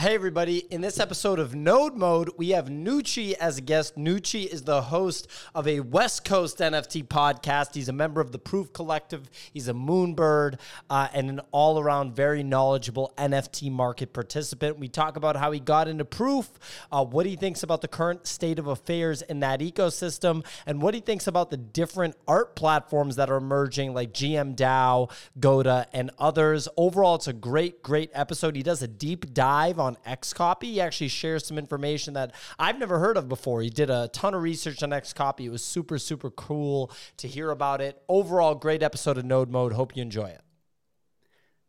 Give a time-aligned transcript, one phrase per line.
[0.00, 0.60] Hey, everybody.
[0.70, 3.98] In this episode of Node Mode, we have Noochie as a guest.
[3.98, 7.74] Noochie is the host of a West Coast NFT podcast.
[7.74, 10.58] He's a member of the Proof Collective, he's a Moonbird,
[10.88, 14.78] uh, and an all around very knowledgeable NFT market participant.
[14.78, 16.48] We talk about how he got into Proof,
[16.90, 20.94] uh, what he thinks about the current state of affairs in that ecosystem, and what
[20.94, 26.10] he thinks about the different art platforms that are emerging, like GM DAO, Goda, and
[26.18, 26.68] others.
[26.78, 28.56] Overall, it's a great, great episode.
[28.56, 30.64] He does a deep dive on Xcopy.
[30.64, 33.62] He actually shares some information that I've never heard of before.
[33.62, 35.46] He did a ton of research on Xcopy.
[35.46, 38.02] It was super, super cool to hear about it.
[38.08, 39.72] Overall, great episode of Node Mode.
[39.72, 40.42] Hope you enjoy it.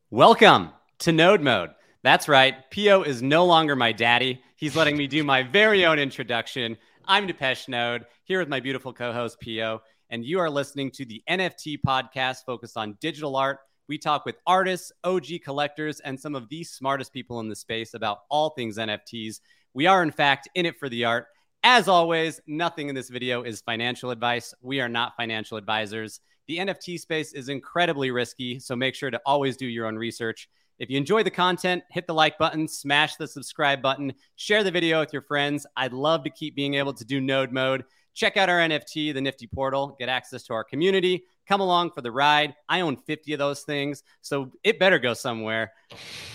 [0.09, 1.71] Welcome to Node Mode.
[2.03, 2.69] That's right.
[2.71, 4.41] Pio is no longer my daddy.
[4.55, 6.77] He's letting me do my very own introduction.
[7.05, 11.05] I'm Depeche Node, here with my beautiful co host, Pio, and you are listening to
[11.05, 13.59] the NFT podcast focused on digital art
[13.91, 17.93] we talk with artists, OG collectors, and some of the smartest people in the space
[17.93, 19.41] about all things NFTs.
[19.73, 21.27] We are, in fact, in it for the art.
[21.61, 24.53] As always, nothing in this video is financial advice.
[24.61, 26.21] We are not financial advisors.
[26.47, 30.47] The NFT space is incredibly risky, so make sure to always do your own research.
[30.79, 34.71] If you enjoy the content, hit the like button, smash the subscribe button, share the
[34.71, 35.67] video with your friends.
[35.75, 37.83] I'd love to keep being able to do node mode.
[38.13, 41.99] Check out our NFT, the Nifty Portal, get access to our community, come along for
[41.99, 42.55] the ride.
[42.69, 45.73] I own 50 of those things, so it better go somewhere.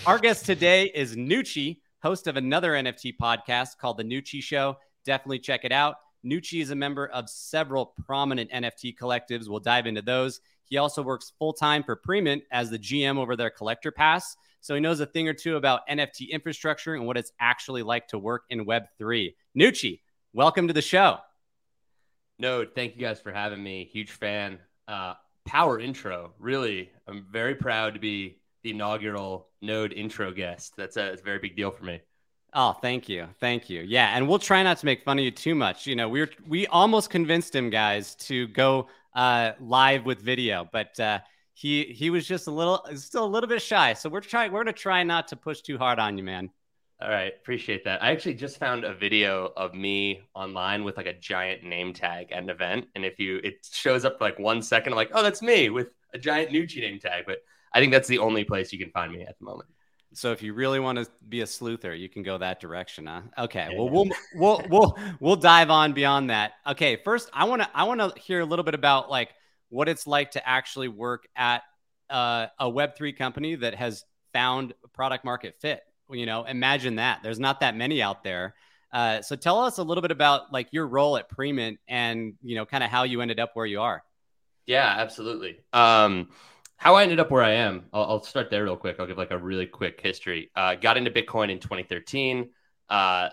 [0.05, 4.77] Our guest today is Noochie, host of another NFT podcast called The Noochie Show.
[5.05, 5.95] Definitely check it out.
[6.23, 9.49] Noochie is a member of several prominent NFT collectives.
[9.49, 10.39] We'll dive into those.
[10.65, 14.37] He also works full time for Premint as the GM over their collector pass.
[14.61, 18.07] So he knows a thing or two about NFT infrastructure and what it's actually like
[18.09, 19.33] to work in Web3.
[19.57, 20.01] Noochie,
[20.33, 21.17] welcome to the show.
[22.37, 23.89] Node, thank you guys for having me.
[23.91, 24.59] Huge fan.
[24.87, 25.13] Uh,
[25.45, 26.33] power intro.
[26.39, 30.75] Really, I'm very proud to be the inaugural Node intro guest.
[30.77, 32.01] That's a, a very big deal for me.
[32.53, 33.81] Oh, thank you, thank you.
[33.81, 35.85] Yeah, and we'll try not to make fun of you too much.
[35.85, 40.67] You know, we are we almost convinced him, guys, to go uh, live with video,
[40.71, 41.19] but uh,
[41.53, 43.93] he he was just a little, still a little bit shy.
[43.93, 46.49] So we're trying, we're gonna try not to push too hard on you, man.
[46.99, 48.01] All right, appreciate that.
[48.01, 52.31] I actually just found a video of me online with like a giant name tag
[52.31, 55.11] at an event, and if you it shows up for like one second, I'm like,
[55.13, 57.25] oh, that's me with a giant Noochie name tag.
[57.27, 59.69] But I think that's the only place you can find me at the moment.
[60.13, 63.21] So if you really want to be a sleuther, you can go that direction, huh?
[63.37, 63.69] Okay.
[63.77, 66.53] Well, we'll we'll we'll we'll dive on beyond that.
[66.65, 66.95] Okay.
[66.95, 69.35] First, I want to I want to hear a little bit about like
[69.69, 71.61] what it's like to actually work at
[72.09, 74.03] uh, a Web three company that has
[74.33, 77.21] found product market fit you know, imagine that.
[77.23, 78.55] There's not that many out there.
[78.91, 82.55] Uh, so tell us a little bit about like your role at Premint and you
[82.55, 84.03] know, kind of how you ended up where you are.
[84.65, 85.59] Yeah, absolutely.
[85.73, 86.29] Um,
[86.77, 88.97] how I ended up where I am, I'll, I'll, start there real quick.
[88.99, 90.51] I'll give like a really quick history.
[90.55, 92.49] Uh, got into Bitcoin in 2013.
[92.89, 93.29] Uh,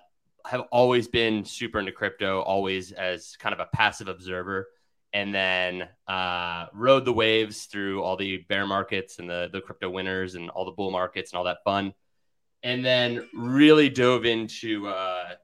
[0.46, 4.68] have always been super into crypto, always as kind of a passive observer,
[5.12, 9.88] and then uh, rode the waves through all the bear markets and the the crypto
[9.88, 11.94] winners and all the bull markets and all that fun
[12.64, 15.34] and then really dove into uh,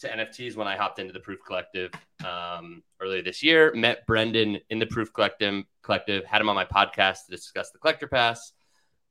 [0.00, 1.92] to NFTs when I hopped into the Proof Collective
[2.24, 3.72] um, earlier this year.
[3.74, 5.64] Met Brendan in the Proof Collective.
[5.82, 8.52] Collective had him on my podcast to discuss the Collector Pass.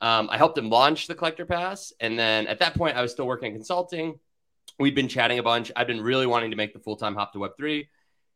[0.01, 3.11] Um, I helped him launch the Collector Pass, and then at that point, I was
[3.11, 4.19] still working in consulting.
[4.79, 5.71] We'd been chatting a bunch.
[5.75, 7.89] I've been really wanting to make the full time hop to Web three.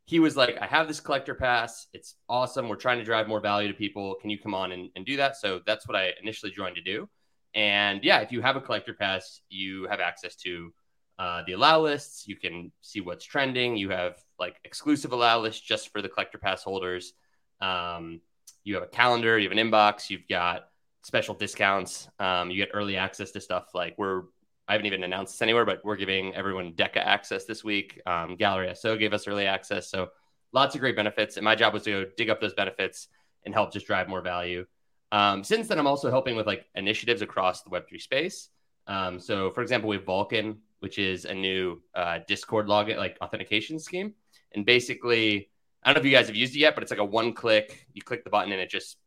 [0.06, 1.88] He was like, "I have this Collector Pass.
[1.94, 2.70] It's awesome.
[2.70, 4.16] We're trying to drive more value to people.
[4.22, 6.84] Can you come on and, and do that?" So that's what I initially joined to
[6.84, 7.10] do.
[7.56, 10.74] And yeah, if you have a collector pass, you have access to
[11.18, 12.28] uh, the allow lists.
[12.28, 13.78] You can see what's trending.
[13.78, 17.14] You have like exclusive allow lists just for the collector pass holders.
[17.62, 18.20] Um,
[18.66, 19.40] you have a calendar.
[19.40, 20.10] You have an inbox.
[20.10, 20.68] You've got
[21.04, 22.10] special discounts.
[22.20, 24.24] Um, you get early access to stuff like we're.
[24.68, 28.02] I haven't even announced this anywhere, but we're giving everyone DECA access this week.
[28.08, 30.10] Um, Gallery SO gave us early access, so
[30.54, 31.38] lots of great benefits.
[31.38, 33.08] And my job was to go dig up those benefits
[33.46, 34.66] and help just drive more value.
[35.12, 38.50] Um, since then, I'm also helping with like initiatives across the Web3 space.
[38.88, 43.18] Um, so, for example, we have Vulcan, which is a new uh, Discord login like
[43.22, 44.14] authentication scheme,
[44.54, 45.50] and basically,
[45.84, 47.34] I don't know if you guys have used it yet, but it's like a one
[47.34, 47.88] click.
[47.94, 48.98] You click the button, and it just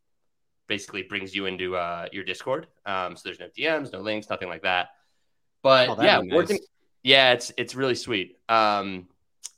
[0.69, 2.67] basically brings you into uh, your Discord.
[2.87, 4.89] Um, so there's no DMs, no links, nothing like that.
[5.63, 6.33] But oh, yeah, nice.
[6.33, 6.59] working.
[7.03, 8.39] Yeah, it's it's really sweet.
[8.49, 9.09] Um,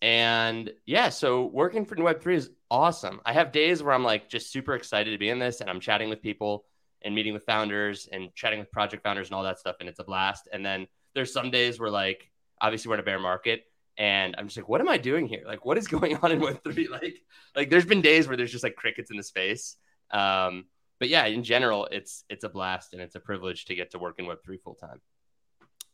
[0.02, 3.20] and yeah, so working for Web3 is awesome.
[3.24, 5.80] I have days where I'm like just super excited to be in this and I'm
[5.80, 6.64] chatting with people
[7.02, 9.76] and meeting with founders and chatting with project founders and all that stuff.
[9.80, 10.48] And it's a blast.
[10.52, 13.64] And then there's some days where like, obviously we're in a bear market
[13.96, 15.42] and I'm just like, what am I doing here?
[15.46, 16.88] Like, what is going on in Web3?
[16.90, 17.22] Like,
[17.56, 19.76] like there's been days where there's just like crickets in the space.
[20.10, 20.66] Um,
[20.98, 23.98] but yeah, in general, it's, it's a blast and it's a privilege to get to
[23.98, 25.00] work in Web3 full time.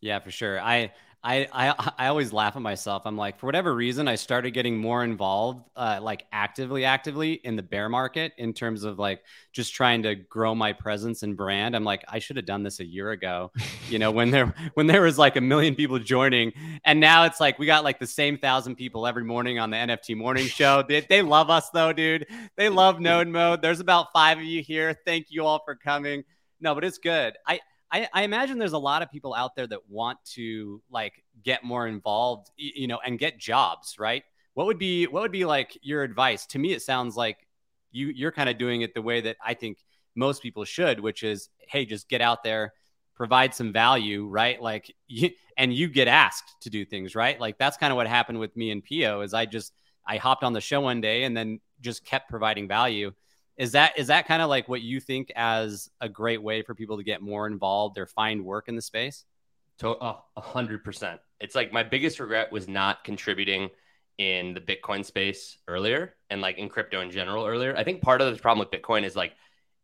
[0.01, 0.61] Yeah, for sure.
[0.61, 0.93] I
[1.27, 3.03] I, I I always laugh at myself.
[3.05, 7.57] I'm like, for whatever reason, I started getting more involved, uh, like actively, actively in
[7.57, 9.23] the bear market in terms of like
[9.53, 11.75] just trying to grow my presence and brand.
[11.75, 13.51] I'm like, I should have done this a year ago,
[13.89, 16.53] you know, when there when there was like a million people joining,
[16.85, 19.77] and now it's like we got like the same thousand people every morning on the
[19.77, 20.85] NFT morning show.
[20.89, 22.27] They, they love us though, dude.
[22.57, 23.63] They love Node Mode.
[23.63, 24.97] There's about five of you here.
[25.05, 26.23] Thank you all for coming.
[26.61, 27.37] No, but it's good.
[27.47, 27.61] I
[27.91, 31.63] I, I, imagine there's a lot of people out there that want to like get
[31.63, 34.25] more involved, you know, and get jobs, right?
[34.55, 36.47] What would be what would be like your advice?
[36.47, 37.39] To me, it sounds like
[37.93, 39.79] you you're kind of doing it the way that I think
[40.15, 42.73] most people should, which is, hey, just get out there,
[43.15, 44.61] provide some value, right?
[44.61, 47.41] Like, you, and you get asked to do things, right?
[47.41, 49.21] Like that's kind of what happened with me and Pio.
[49.21, 49.73] Is I just
[50.07, 53.13] I hopped on the show one day and then just kept providing value
[53.57, 56.75] is that is that kind of like what you think as a great way for
[56.75, 59.25] people to get more involved or find work in the space?
[59.79, 61.21] To a hundred percent.
[61.41, 63.71] It's like my biggest regret was not contributing
[64.19, 67.77] in the Bitcoin space earlier and like in crypto in general earlier.
[67.77, 69.33] I think part of the problem with Bitcoin is like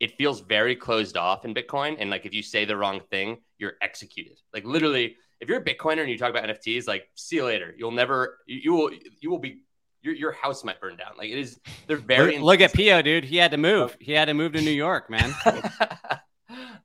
[0.01, 1.97] it feels very closed off in Bitcoin.
[1.99, 4.39] And like if you say the wrong thing, you're executed.
[4.53, 7.75] Like literally, if you're a Bitcoiner and you talk about NFTs, like see you later.
[7.77, 8.91] You'll never you, you will
[9.21, 9.63] you will be
[10.03, 11.13] your your house might burn down.
[11.17, 12.37] Like it is, they're very.
[12.39, 13.25] Look, look at Pio, dude.
[13.25, 13.97] He had to move.
[14.01, 15.35] He had to move to New York, man.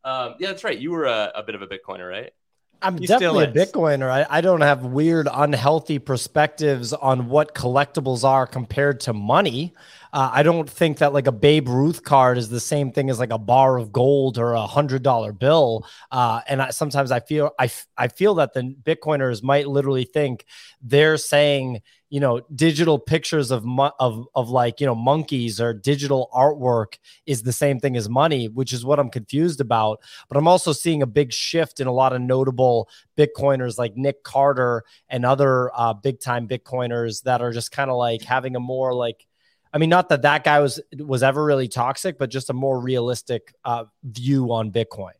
[0.04, 0.78] um, yeah, that's right.
[0.78, 2.31] You were a, a bit of a Bitcoiner, right?
[2.81, 4.10] I'm he definitely a Bitcoiner.
[4.10, 9.74] I, I don't have weird, unhealthy perspectives on what collectibles are compared to money.
[10.13, 13.19] Uh, I don't think that like a Babe Ruth card is the same thing as
[13.19, 15.86] like a bar of gold or a hundred dollar bill.
[16.12, 20.45] Uh, and I, sometimes I feel I, I feel that the Bitcoiners might literally think
[20.81, 23.65] they're saying you know digital pictures of
[24.00, 28.48] of of like you know monkeys or digital artwork is the same thing as money
[28.48, 30.00] which is what i'm confused about
[30.30, 32.88] but i'm also seeing a big shift in a lot of notable
[33.18, 37.98] bitcoiners like nick carter and other uh, big time bitcoiners that are just kind of
[37.98, 39.27] like having a more like
[39.74, 42.80] I mean, not that that guy was was ever really toxic, but just a more
[42.80, 45.12] realistic uh, view on Bitcoin.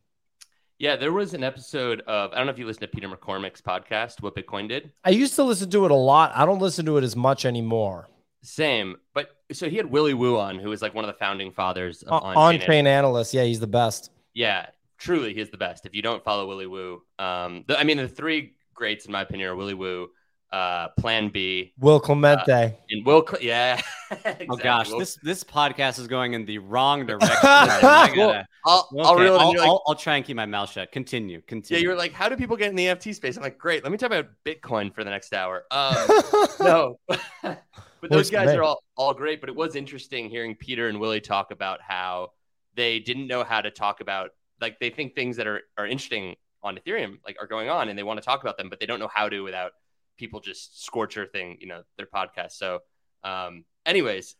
[0.78, 3.60] Yeah, there was an episode of I don't know if you listen to Peter McCormack's
[3.60, 4.92] podcast, What Bitcoin Did.
[5.04, 6.32] I used to listen to it a lot.
[6.34, 8.08] I don't listen to it as much anymore.
[8.42, 11.50] Same, but so he had Willy Woo on, who was like one of the founding
[11.50, 13.34] fathers of uh, on chain analysts.
[13.34, 14.12] Yeah, he's the best.
[14.34, 14.66] Yeah,
[14.98, 15.84] truly, he's the best.
[15.86, 19.22] If you don't follow Willy Woo, um, the, I mean, the three greats in my
[19.22, 20.10] opinion are Willy Woo,
[20.50, 23.22] uh, Plan B, Will Clemente, uh, and Will.
[23.22, 23.80] Cle- yeah.
[24.10, 24.46] exactly.
[24.48, 27.36] Oh gosh, Will- this this podcast is going in the wrong direction.
[27.42, 30.70] I gotta, well, I'll, okay, I'll, I'll, like, I'll, I'll, try and keep my mouth
[30.70, 30.90] shut.
[30.92, 31.78] Continue, continue.
[31.78, 33.36] Yeah, you were like, how do people get in the NFT space?
[33.36, 33.82] I'm like, great.
[33.82, 35.64] Let me talk about Bitcoin for the next hour.
[35.70, 35.94] Um,
[36.60, 36.98] no,
[37.42, 39.40] but those guys are all all great.
[39.40, 42.32] But it was interesting hearing Peter and Willy talk about how
[42.74, 44.30] they didn't know how to talk about
[44.60, 47.98] like they think things that are are interesting on Ethereum like are going on and
[47.98, 49.72] they want to talk about them, but they don't know how to without
[50.18, 52.52] people just scorch their thing, you know, their podcast.
[52.52, 52.80] So,
[53.24, 54.36] um, anyways,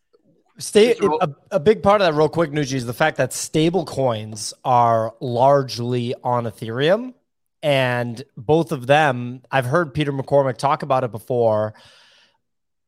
[0.59, 3.85] Stay a, a, big part of that, real quick, Noochie, is the fact that stable
[3.85, 7.15] coins are largely on Ethereum.
[7.63, 11.75] And both of them, I've heard Peter McCormack talk about it before.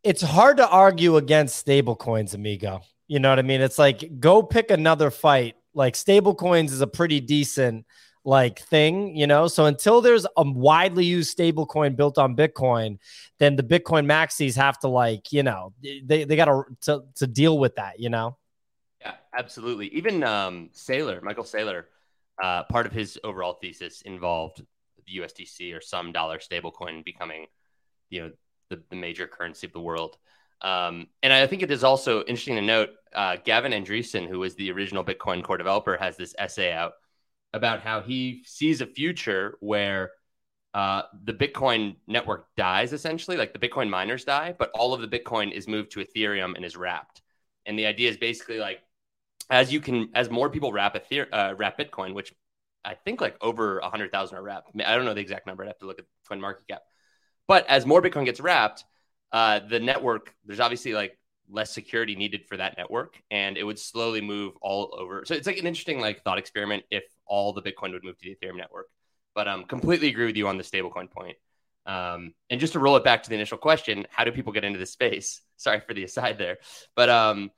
[0.02, 2.80] It's hard to argue against stable coins, amigo.
[3.06, 3.60] You know what I mean?
[3.60, 5.54] It's like go pick another fight.
[5.72, 7.86] Like stable coins is a pretty decent
[8.24, 9.48] like thing, you know.
[9.48, 12.98] So until there's a widely used stable coin built on Bitcoin,
[13.38, 16.46] then the Bitcoin maxis have to like, you know, they, they got
[16.82, 18.36] to to deal with that, you know.
[19.00, 19.88] Yeah, absolutely.
[19.88, 21.84] Even um Saylor, Michael Saylor,
[22.42, 24.62] uh, part of his overall thesis involved
[25.06, 27.46] the USDC or some dollar stablecoin becoming,
[28.10, 28.30] you know,
[28.68, 30.16] the, the major currency of the world.
[30.62, 34.54] Um, and I think it is also interesting to note uh, Gavin Andresen, who was
[34.54, 36.92] the original Bitcoin core developer, has this essay out
[37.52, 40.10] about how he sees a future where
[40.72, 45.08] uh, the Bitcoin network dies essentially, like the Bitcoin miners die, but all of the
[45.18, 47.22] Bitcoin is moved to Ethereum and is wrapped.
[47.66, 48.80] And the idea is basically like
[49.50, 52.32] as you can, as more people wrap Ether, uh, wrap Bitcoin, which
[52.84, 54.70] I think like over a hundred thousand are wrapped.
[54.84, 55.64] I don't know the exact number.
[55.64, 56.82] I'd have to look at Coin Market Cap.
[57.48, 58.84] But as more Bitcoin gets wrapped,
[59.32, 61.18] uh, the network there's obviously like
[61.50, 65.24] less security needed for that network, and it would slowly move all over.
[65.24, 68.24] So it's like an interesting like thought experiment if all the Bitcoin would move to
[68.24, 68.88] the Ethereum network.
[69.34, 71.36] But um, completely agree with you on the stablecoin point.
[71.86, 74.64] Um, and just to roll it back to the initial question, how do people get
[74.64, 75.40] into this space?
[75.56, 76.58] Sorry for the aside there,
[76.96, 77.50] but um,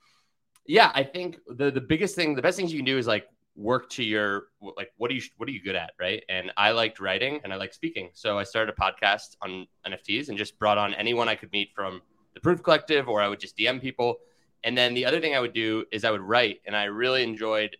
[0.66, 3.26] yeah, I think the the biggest thing, the best things you can do is like
[3.54, 4.44] work to your
[4.76, 6.22] like what are you what are you good at, right?
[6.28, 10.28] And I liked writing and I like speaking, so I started a podcast on NFTs
[10.28, 12.02] and just brought on anyone I could meet from
[12.34, 14.16] the Proof Collective, or I would just DM people.
[14.64, 17.22] And then the other thing I would do is I would write, and I really
[17.22, 17.76] enjoyed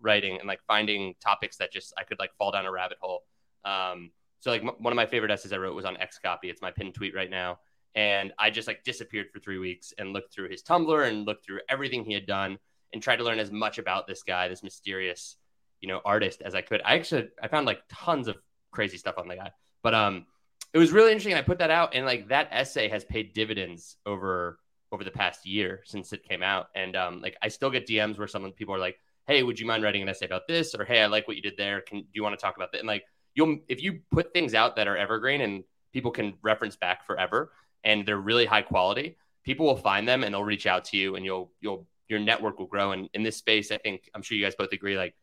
[0.00, 3.24] writing and like finding topics that just I could like fall down a rabbit hole.
[3.64, 6.44] Um, So like m- one of my favorite essays I wrote was on Xcopy.
[6.44, 7.58] It's my pinned tweet right now.
[7.94, 11.44] And I just like disappeared for three weeks and looked through his Tumblr and looked
[11.44, 12.58] through everything he had done
[12.92, 15.36] and tried to learn as much about this guy, this mysterious,
[15.80, 16.80] you know, artist as I could.
[16.84, 18.36] I actually I found like tons of
[18.70, 19.50] crazy stuff on the guy.
[19.82, 20.26] But um
[20.72, 21.34] it was really interesting.
[21.34, 24.60] I put that out and like that essay has paid dividends over
[24.92, 26.68] over the past year since it came out.
[26.74, 28.98] And um like I still get DMs where some people are like,
[29.28, 30.74] Hey, would you mind writing an essay about this?
[30.74, 31.82] Or hey, I like what you did there.
[31.82, 32.78] Can do you want to talk about that?
[32.78, 33.04] And like
[33.34, 37.52] you'll if you put things out that are evergreen and people can reference back forever
[37.84, 41.14] and they're really high quality, people will find them and they'll reach out to you
[41.16, 42.92] and you'll you'll your network will grow.
[42.92, 45.14] And in this space, I think I'm sure you guys both agree, like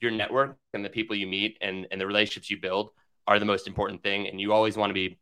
[0.00, 2.90] your network and the people you meet and, and the relationships you build
[3.28, 4.26] are the most important thing.
[4.26, 5.20] And you always want to be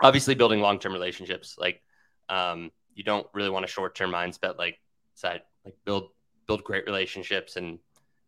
[0.00, 1.56] obviously building long term relationships.
[1.58, 1.82] Like
[2.28, 4.78] um, you don't really want a short term mindset like
[5.14, 6.10] side like build
[6.46, 7.78] build great relationships and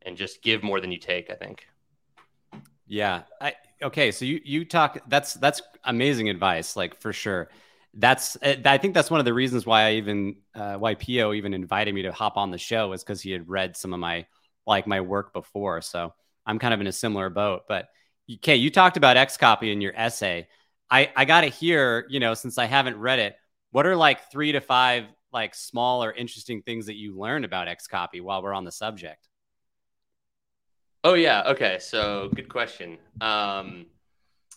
[0.03, 1.67] and just give more than you take, I think.
[2.87, 3.23] Yeah.
[3.41, 4.11] I, okay.
[4.11, 4.99] So you you talk.
[5.09, 6.77] That's that's amazing advice.
[6.77, 7.49] Like for sure.
[7.95, 11.33] That's uh, I think that's one of the reasons why I even uh, why Pio
[11.33, 14.01] even invited me to hop on the show is because he had read some of
[14.01, 14.27] my
[14.67, 15.81] like my work before.
[15.81, 16.13] So
[16.45, 17.63] I'm kind of in a similar boat.
[17.69, 17.89] But
[18.31, 20.49] okay, you talked about X copy in your essay.
[20.91, 23.37] I I got to hear you know since I haven't read it.
[23.71, 27.69] What are like three to five like small or interesting things that you learned about
[27.69, 29.29] Xcopy while we're on the subject?
[31.03, 31.43] Oh yeah.
[31.49, 31.79] Okay.
[31.81, 32.97] So good question.
[33.21, 33.87] Um,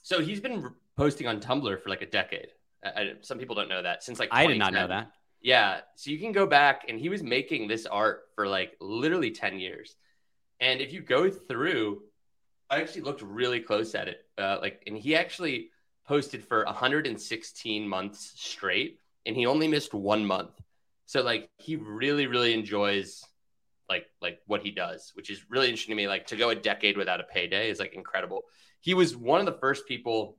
[0.04, 2.48] so he's been posting on Tumblr for like a decade.
[2.84, 5.12] I, some people don't know that since like I did not know that.
[5.42, 5.82] Yeah.
[5.96, 9.60] So you can go back and he was making this art for like literally 10
[9.60, 9.96] years.
[10.60, 12.04] And if you go through,
[12.70, 14.26] I actually looked really close at it.
[14.38, 15.70] Uh, like, and he actually
[16.08, 20.52] posted for 116 months straight and he only missed one month.
[21.08, 23.24] So like he really, really enjoys
[23.90, 26.08] like like what he does, which is really interesting to me.
[26.08, 28.44] Like to go a decade without a payday is like incredible.
[28.82, 30.38] He was one of the first people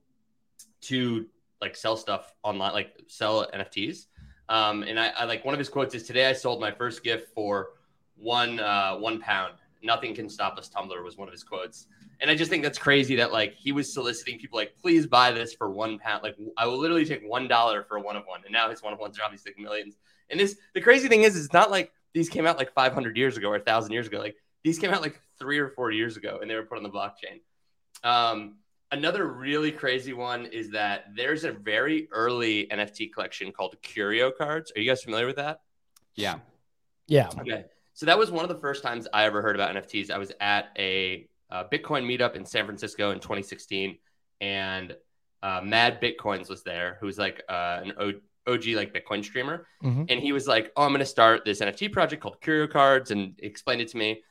[0.82, 1.26] to
[1.60, 4.06] like sell stuff online, like sell NFTs.
[4.50, 7.02] Um, and I, I like one of his quotes is today I sold my first
[7.02, 7.70] gift for
[8.16, 9.54] one uh, one pound.
[9.82, 10.68] Nothing can stop us.
[10.68, 11.86] Tumblr was one of his quotes.
[12.20, 15.30] And I just think that's crazy that like he was soliciting people like, please buy
[15.30, 16.22] this for one pound.
[16.22, 18.40] Like I will literally take one dollar for a one of one.
[18.44, 19.96] And now his one of ones are obviously millions.
[20.30, 23.36] And this the crazy thing is, it's not like these came out like 500 years
[23.36, 24.18] ago or 1,000 years ago.
[24.18, 26.82] Like these came out like three or four years ago and they were put on
[26.82, 27.40] the blockchain.
[28.02, 28.56] Um,
[28.90, 34.72] another really crazy one is that there's a very early NFT collection called Curio Cards.
[34.74, 35.60] Are you guys familiar with that?
[36.14, 36.38] Yeah.
[37.06, 37.30] Yeah.
[37.38, 37.64] Okay.
[37.98, 40.12] So that was one of the first times I ever heard about NFTs.
[40.12, 43.98] I was at a, a Bitcoin meetup in San Francisco in 2016,
[44.40, 44.96] and
[45.42, 49.66] uh, Mad Bitcoins was there, who was like uh, an o- OG like Bitcoin streamer,
[49.82, 50.06] Mhm.
[50.08, 53.10] and he was like, "Oh, I'm going to start this NFT project called Curio Cards,"
[53.10, 54.22] and explained it to me.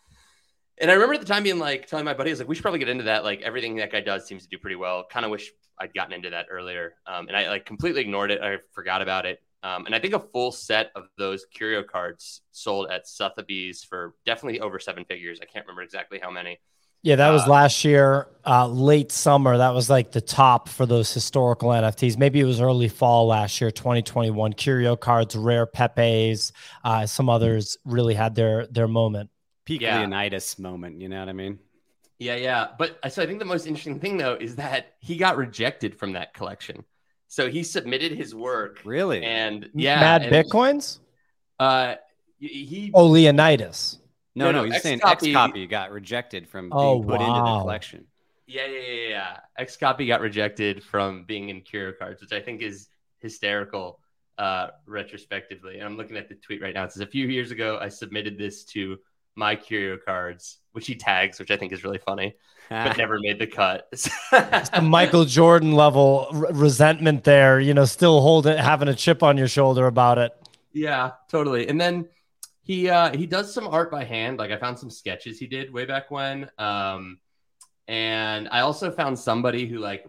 [0.77, 2.55] And I remember at the time being like, telling my buddy, I was like, "We
[2.55, 3.25] should probably get into that.
[3.25, 5.03] Like everything that guy does seems to do pretty well.
[5.11, 8.41] Kind of wish I'd gotten into that earlier." Um, and I like completely ignored it.
[8.41, 9.41] I forgot about it.
[9.67, 14.13] Um, and I think a full set of those Curio cards sold at Sotheby's for
[14.25, 15.39] definitely over seven figures.
[15.41, 16.59] I can't remember exactly how many.
[17.03, 19.57] Yeah, that was Uh, last year, uh, late summer.
[19.57, 22.17] That was like the top for those historical NFTs.
[22.17, 24.53] Maybe it was early fall last year, 2021.
[24.53, 26.51] Curio cards, rare Pepe's,
[26.83, 29.29] uh, some others really had their their moment.
[29.65, 29.99] Peak Yeah.
[29.99, 31.01] Leonidas moment.
[31.01, 31.59] You know what I mean?
[32.19, 32.69] Yeah, yeah.
[32.77, 35.95] But uh, so I think the most interesting thing though is that he got rejected
[35.95, 36.83] from that collection.
[37.27, 39.23] So he submitted his work Really?
[39.23, 40.99] and yeah, Mad and, Bitcoins?
[41.59, 41.95] Uh,
[42.39, 43.99] he Oh, Leonidas.
[44.35, 47.33] no, no, no, no, he's saying X copy got rejected from being Oh, put into
[47.33, 48.05] the collection.
[48.45, 49.65] Yeah, yeah, yeah, yeah.
[49.65, 52.87] Xcopy got rejected from being in Curio Cards, which I think is
[53.19, 53.99] hysterical
[54.37, 55.75] uh, retrospectively.
[55.79, 56.85] And I'm looking at the tweet right now.
[56.85, 58.97] It says a few years ago, I submitted this to
[59.37, 62.35] my Curio Cards, which he tags, which I think is really funny,
[62.69, 63.87] but never made the cut.
[64.73, 69.37] The Michael Jordan level r- resentment there, you know, still holding having a chip on
[69.37, 70.31] your shoulder about it.
[70.73, 71.67] yeah, totally.
[71.69, 72.09] And then
[72.63, 74.39] he uh, he does some art by hand.
[74.39, 76.49] Like I found some sketches he did way back when.
[76.57, 77.19] Um,
[77.87, 80.05] and I also found somebody who like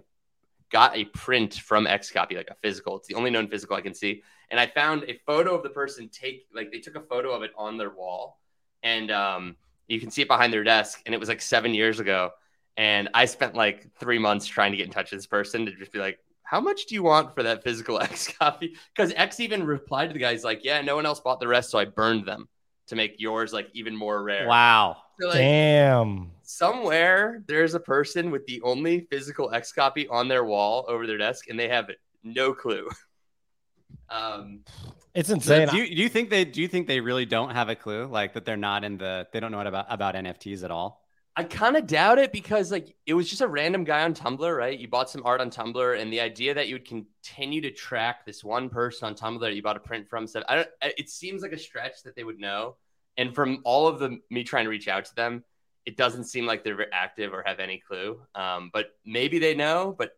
[0.70, 2.96] got a print from X copy, like a physical.
[2.96, 4.22] It's the only known physical I can see.
[4.50, 7.42] And I found a photo of the person take like they took a photo of
[7.42, 8.40] it on their wall,
[8.82, 9.56] and um,
[9.86, 11.02] you can see it behind their desk.
[11.06, 12.30] And it was like seven years ago.
[12.76, 15.72] And I spent like three months trying to get in touch with this person to
[15.72, 18.76] just be like, how much do you want for that physical X copy?
[18.94, 21.48] Because X even replied to the guy, he's like, yeah, no one else bought the
[21.48, 22.48] rest, so I burned them
[22.86, 24.46] to make yours like even more rare.
[24.46, 24.96] wow.
[25.20, 26.30] So, like, Damn.
[26.42, 31.18] somewhere there's a person with the only physical X copy on their wall over their
[31.18, 31.90] desk, and they have
[32.22, 32.88] no clue.
[34.10, 34.60] Um,
[35.18, 35.68] It's So insane.
[35.68, 38.06] do you, do you think they do you think they really don't have a clue
[38.06, 41.02] like that they're not in the they don't know about about NFTs at all?
[41.34, 44.56] I kind of doubt it because like it was just a random guy on Tumblr,
[44.56, 44.76] right?
[44.76, 48.26] You bought some art on Tumblr, and the idea that you would continue to track
[48.26, 50.68] this one person on Tumblr that you bought a print from, said, I don't.
[50.82, 52.74] It seems like a stretch that they would know.
[53.16, 55.44] And from all of the me trying to reach out to them,
[55.86, 58.20] it doesn't seem like they're very active or have any clue.
[58.34, 59.94] Um, but maybe they know.
[59.96, 60.17] But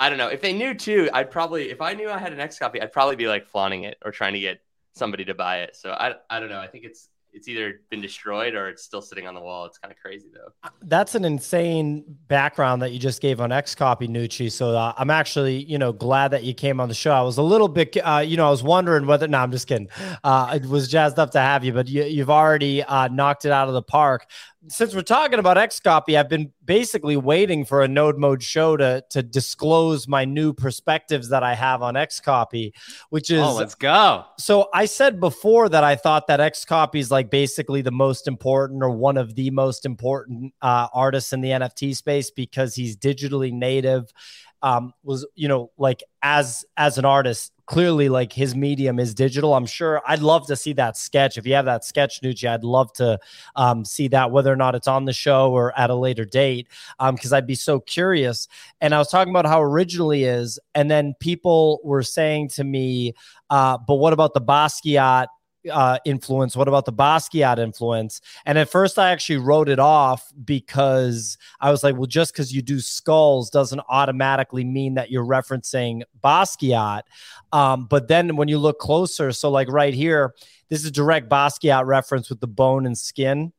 [0.00, 0.28] I don't know.
[0.28, 2.92] If they knew too, I'd probably if I knew I had an X copy, I'd
[2.92, 4.62] probably be like flaunting it or trying to get
[4.94, 5.76] somebody to buy it.
[5.76, 6.58] So I I don't know.
[6.58, 9.64] I think it's it's either been destroyed or it's still sitting on the wall.
[9.64, 10.70] It's kind of crazy though.
[10.82, 14.50] That's an insane background that you just gave on X Copy Noochie.
[14.50, 17.12] So uh, I'm actually, you know, glad that you came on the show.
[17.12, 19.28] I was a little bit, uh, you know, I was wondering whether.
[19.28, 19.88] No, I'm just kidding.
[20.24, 23.52] Uh, it was jazzed up to have you, but you, have already uh, knocked it
[23.52, 24.26] out of the park
[24.68, 29.02] since we're talking about Xcopy, I've been basically waiting for a Node Mode show to
[29.10, 32.72] to disclose my new perspectives that I have on Xcopy,
[33.08, 34.24] which is oh, let's go.
[34.38, 38.82] So I said before that I thought that Xcopy is like basically the most important
[38.82, 43.52] or one of the most important uh, artists in the NFT space because he's digitally
[43.52, 44.12] native
[44.62, 49.54] um, was you know like as as an artist clearly like his medium is digital.
[49.54, 51.38] I'm sure i'd love to see that sketch.
[51.38, 53.18] If you have that sketch noochie i'd love to
[53.56, 56.68] um, see that whether or not it's on the show or at a later date
[56.98, 58.48] because um, i'd be so curious.
[58.80, 63.14] And i was talking about how originally is and then people were saying to me
[63.50, 65.26] uh, but what about the basquiat
[65.70, 66.56] uh, influence?
[66.56, 68.20] What about the Basquiat influence?
[68.46, 72.52] And at first, I actually wrote it off because I was like, well, just because
[72.52, 77.02] you do skulls doesn't automatically mean that you're referencing Basquiat.
[77.52, 80.34] Um, but then when you look closer, so like right here,
[80.68, 83.52] this is direct Basquiat reference with the bone and skin.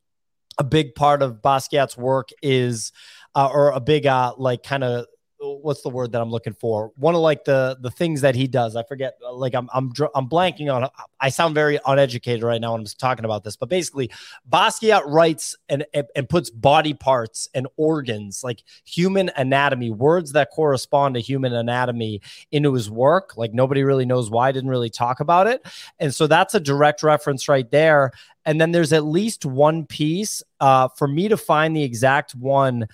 [0.58, 2.92] A big part of Basquiat's work is,
[3.34, 5.06] uh, or a big, uh, like kind of
[5.42, 6.92] what's the word that I'm looking for?
[6.96, 8.76] One of like the the things that he does.
[8.76, 9.14] I forget.
[9.32, 10.88] Like I'm I'm I'm blanking on.
[11.20, 14.10] I sound very uneducated right now when I'm talking about this, but basically,
[14.48, 21.14] Basquiat writes and and puts body parts and organs like human anatomy, words that correspond
[21.16, 22.20] to human anatomy
[22.52, 23.36] into his work.
[23.36, 24.48] Like nobody really knows why.
[24.48, 25.66] I Didn't really talk about it,
[25.98, 28.12] and so that's a direct reference right there.
[28.44, 30.42] And then there's at least one piece.
[30.60, 32.86] Uh, for me to find the exact one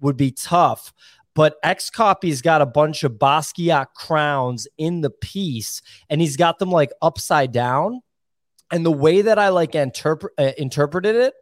[0.00, 0.92] would be tough
[1.34, 6.58] but X Copy's got a bunch of Basquiat crowns in the piece, and he's got
[6.58, 8.00] them like upside down.
[8.70, 11.34] And the way that I like interpret uh, interpreted it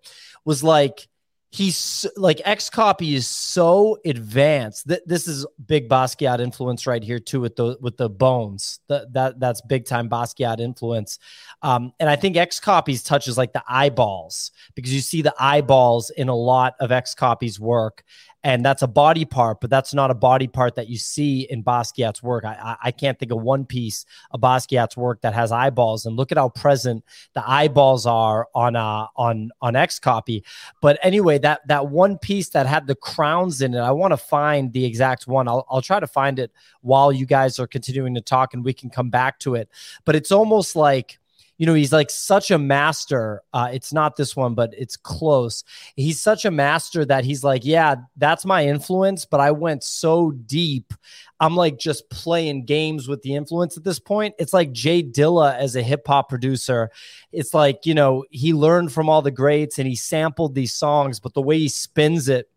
[0.44, 1.09] was like
[1.53, 7.18] he's like X copy is so advanced that this is big Basquiat influence right here
[7.18, 8.81] too with the with the bones.
[8.88, 11.18] That that that's big time Basquiat influence.
[11.62, 16.29] Um, and I think Xcopy's touches like the eyeballs because you see the eyeballs in
[16.29, 18.05] a lot of Xcopy's work
[18.42, 21.62] and that's a body part, but that's not a body part that you see in
[21.62, 22.44] Basquiat's work.
[22.44, 26.33] I, I can't think of one piece of Basquiat's work that has eyeballs, and look
[26.33, 30.42] at how present the eyeballs are on uh, on on Xcopy.
[30.81, 34.16] But anyway, that that one piece that had the crowns in it, I want to
[34.16, 35.46] find the exact one.
[35.46, 36.50] I'll I'll try to find it
[36.81, 39.68] while you guys are continuing to talk, and we can come back to it.
[40.07, 41.19] But it's almost like
[41.61, 43.42] you know, he's like such a master.
[43.53, 45.62] Uh, it's not this one, but it's close.
[45.94, 50.31] He's such a master that he's like, yeah, that's my influence, but I went so
[50.31, 50.94] deep.
[51.38, 54.37] I'm like just playing games with the influence at this point.
[54.38, 56.90] It's like Jay Dilla as a hip hop producer.
[57.31, 61.20] It's like, you know, he learned from all the greats and he sampled these songs,
[61.20, 62.49] but the way he spins it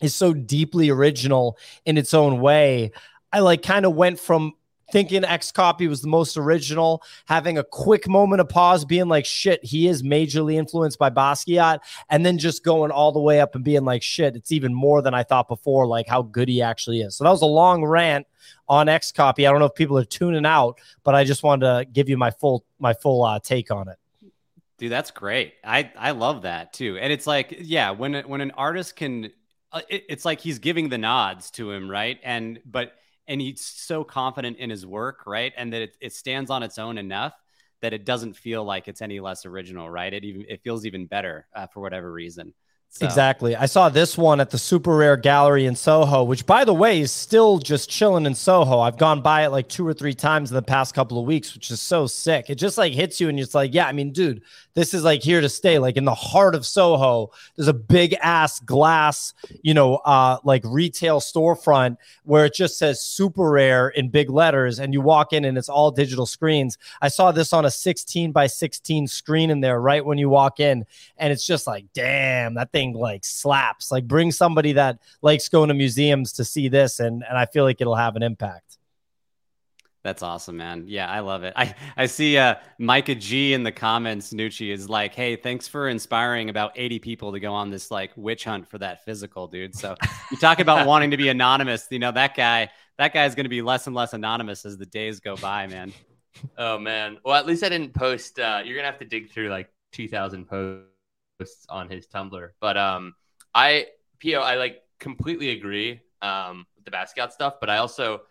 [0.00, 2.92] is so deeply original in its own way.
[3.30, 4.54] I like kind of went from
[4.90, 9.64] thinking Xcopy was the most original, having a quick moment of pause, being like, shit,
[9.64, 13.64] he is majorly influenced by Basquiat, and then just going all the way up and
[13.64, 17.00] being like, shit, it's even more than I thought before, like how good he actually
[17.00, 17.16] is.
[17.16, 18.26] So that was a long rant
[18.68, 19.46] on Xcopy.
[19.46, 22.16] I don't know if people are tuning out, but I just wanted to give you
[22.16, 23.98] my full my full uh, take on it.
[24.78, 25.54] Dude, that's great.
[25.64, 26.98] I I love that too.
[26.98, 29.30] And it's like, yeah, when when an artist can,
[29.72, 32.18] uh, it, it's like he's giving the nods to him, right?
[32.22, 32.92] And but
[33.28, 35.52] and he's so confident in his work, right?
[35.56, 37.34] And that it, it stands on its own enough
[37.82, 40.12] that it doesn't feel like it's any less original, right?
[40.12, 42.54] It even it feels even better uh, for whatever reason.
[42.88, 43.04] So.
[43.04, 43.54] Exactly.
[43.54, 47.02] I saw this one at the Super Rare Gallery in Soho, which, by the way,
[47.02, 48.80] is still just chilling in Soho.
[48.80, 51.52] I've gone by it like two or three times in the past couple of weeks,
[51.52, 52.48] which is so sick.
[52.48, 54.40] It just like hits you, and it's like, yeah, I mean, dude,
[54.72, 55.78] this is like here to stay.
[55.78, 60.62] Like in the heart of Soho, there's a big ass glass, you know, uh, like
[60.64, 65.44] retail storefront where it just says Super Rare in big letters, and you walk in
[65.44, 66.78] and it's all digital screens.
[67.02, 70.60] I saw this on a 16 by 16 screen in there right when you walk
[70.60, 70.86] in,
[71.18, 73.90] and it's just like, damn, that thing like slaps.
[73.90, 77.64] Like bring somebody that likes going to museums to see this, and and I feel
[77.64, 78.78] like it'll have an impact.
[80.02, 80.84] That's awesome, man.
[80.86, 81.52] Yeah, I love it.
[81.56, 84.32] I, I see uh, Micah G in the comments.
[84.32, 88.12] Noochie is like, hey, thanks for inspiring about 80 people to go on this like
[88.14, 89.74] witch hunt for that physical, dude.
[89.74, 89.96] So
[90.30, 91.88] you talk about wanting to be anonymous.
[91.90, 94.78] You know, that guy, that guy is going to be less and less anonymous as
[94.78, 95.92] the days go by, man.
[96.56, 97.18] Oh, man.
[97.24, 98.38] Well, at least I didn't post.
[98.38, 100.95] Uh, you're going to have to dig through like 2,000 posts
[101.68, 102.50] on his Tumblr.
[102.60, 103.14] But um,
[103.54, 103.86] I,
[104.18, 108.22] Pio, I like completely agree um, with the Basquiat stuff, but I also,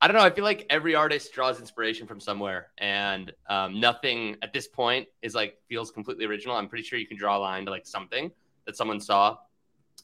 [0.00, 0.22] I don't know.
[0.22, 5.08] I feel like every artist draws inspiration from somewhere, and um, nothing at this point
[5.22, 6.56] is like feels completely original.
[6.56, 8.32] I'm pretty sure you can draw a line to like something
[8.66, 9.38] that someone saw,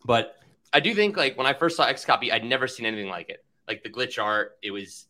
[0.04, 0.36] but
[0.72, 3.28] I do think like when I first saw X Copy, I'd never seen anything like
[3.28, 3.44] it.
[3.66, 5.06] Like the glitch art, it was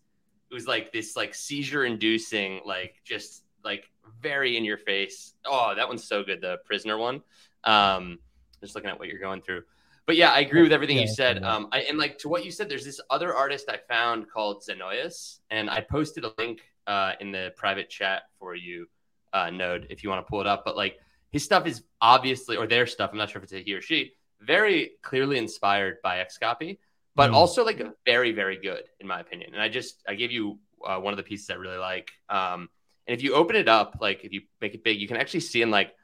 [0.51, 3.91] it was like this like seizure inducing, like just like
[4.21, 5.35] very in your face.
[5.45, 6.41] Oh, that one's so good.
[6.41, 7.23] The prisoner one.
[7.65, 8.19] Um,
[8.61, 9.63] just looking at what you're going through.
[10.07, 11.45] But yeah, I agree with everything yeah, you said.
[11.45, 14.65] Um, I, and like to what you said, there's this other artist I found called
[14.65, 18.87] Zenoias, and I posted a link uh, in the private chat for you,
[19.35, 20.65] uh, Node, if you want to pull it up.
[20.65, 20.99] But like
[21.31, 23.83] his stuff is obviously, or their stuff, I'm not sure if it's a he or
[23.83, 26.79] she, very clearly inspired by Xcopy,
[27.15, 27.35] but mm.
[27.35, 29.53] also like very, very good in my opinion.
[29.53, 32.11] And I just I gave you uh, one of the pieces I really like.
[32.31, 32.71] Um,
[33.09, 35.41] and if you open it up, like if you make it big, you can actually
[35.41, 35.95] see in like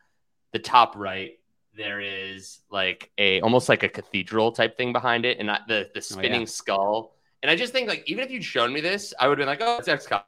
[0.53, 1.33] the top right
[1.77, 5.91] there is like a almost like a cathedral type thing behind it, and I, the
[5.95, 6.47] the spinning oh, yeah.
[6.47, 7.15] skull.
[7.43, 9.49] And I just think like even if you'd shown me this, I would have been
[9.49, 10.25] like, oh, it's X copy,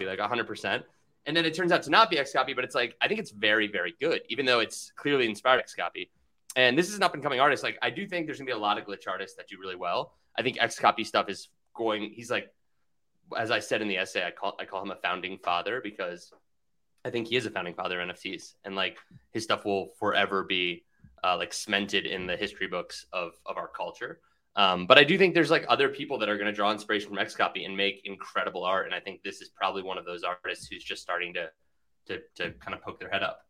[0.00, 0.82] like hundred percent.
[1.26, 3.20] And then it turns out to not be X copy, but it's like I think
[3.20, 6.10] it's very very good, even though it's clearly inspired X copy.
[6.56, 7.62] And this is an up and coming artist.
[7.62, 9.76] Like I do think there's gonna be a lot of glitch artists that do really
[9.76, 10.14] well.
[10.36, 12.10] I think X copy stuff is going.
[12.12, 12.50] He's like,
[13.36, 16.32] as I said in the essay, I call I call him a founding father because
[17.04, 18.98] I think he is a founding father of NFTs, and like
[19.32, 20.84] his stuff will forever be
[21.24, 24.20] uh, like cemented in the history books of of our culture.
[24.56, 27.08] Um, but I do think there's like other people that are going to draw inspiration
[27.08, 30.24] from Xcopy and make incredible art, and I think this is probably one of those
[30.24, 31.50] artists who's just starting to
[32.06, 33.40] to to kind of poke their head up.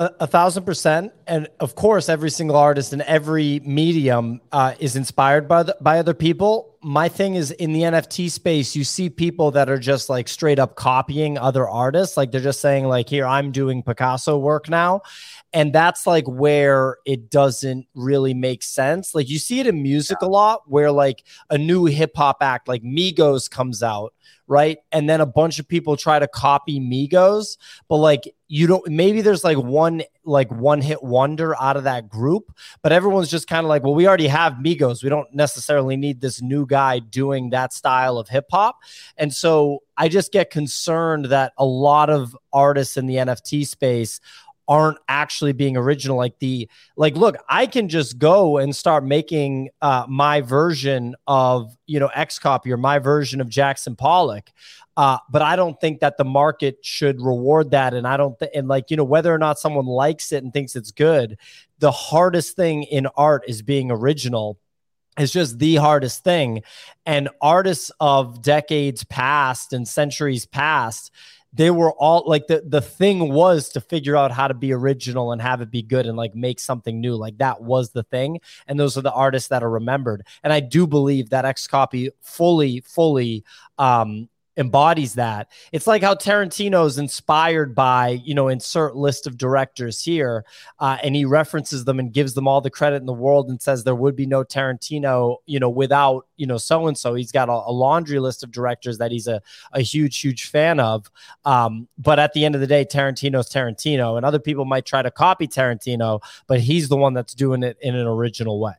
[0.00, 4.96] A, a, thousand percent, and of course, every single artist in every medium uh, is
[4.96, 6.74] inspired by the, by other people.
[6.82, 10.58] My thing is in the NFT space, you see people that are just like straight
[10.58, 15.02] up copying other artists, like they're just saying like, "Here, I'm doing Picasso work now,"
[15.52, 19.14] and that's like where it doesn't really make sense.
[19.14, 20.28] Like you see it in music yeah.
[20.28, 24.14] a lot, where like a new hip hop act like Migos comes out
[24.50, 24.78] right?
[24.90, 27.56] And then a bunch of people try to copy Migos,
[27.88, 32.08] but like you don't maybe there's like one like one hit wonder out of that
[32.08, 35.04] group, but everyone's just kind of like, well, we already have Migos.
[35.04, 38.80] We don't necessarily need this new guy doing that style of hip hop.
[39.16, 44.20] And so I just get concerned that a lot of artists in the NFT space
[44.70, 49.68] aren't actually being original like the like look i can just go and start making
[49.82, 54.48] uh, my version of you know x copy or my version of jackson pollock
[54.96, 57.92] uh, but i don't think that the market should reward that.
[57.94, 60.52] And i don't th- and like you know whether or not someone likes it and
[60.52, 61.36] thinks it's good
[61.80, 64.58] the hardest thing in art is being original.
[65.18, 66.62] It's just the hardest thing.
[67.04, 71.10] And artists of decades past and centuries past
[71.52, 75.32] they were all like the the thing was to figure out how to be original
[75.32, 77.16] and have it be good and like make something new.
[77.16, 80.26] Like that was the thing and those are the artists that are remembered.
[80.42, 83.44] And i do believe that x copy fully fully
[83.78, 85.48] um embodies that.
[85.72, 90.44] It's like how Tarantino's inspired by, you know, insert list of directors here,
[90.78, 93.60] uh, and he references them and gives them all the credit in the world and
[93.60, 97.14] says there would be no Tarantino, you know, without, you know, so and so.
[97.14, 99.40] He's got a, a, laundry list of directors that he's a,
[99.72, 101.10] a huge, huge fan of.
[101.44, 105.00] Um, but at the end of the day, Tarantino's Tarantino, and other people might try
[105.00, 108.74] to copy Tarantino, but he's the one that's doing it in an original way.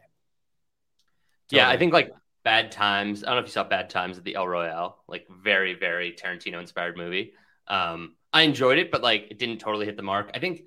[1.50, 3.24] Yeah, I think like Bad Times.
[3.24, 6.14] I don't know if you saw Bad Times at the El Royale, like very, very
[6.14, 7.34] Tarantino inspired movie.
[7.68, 10.32] Um, I enjoyed it, but like it didn't totally hit the mark.
[10.34, 10.64] I think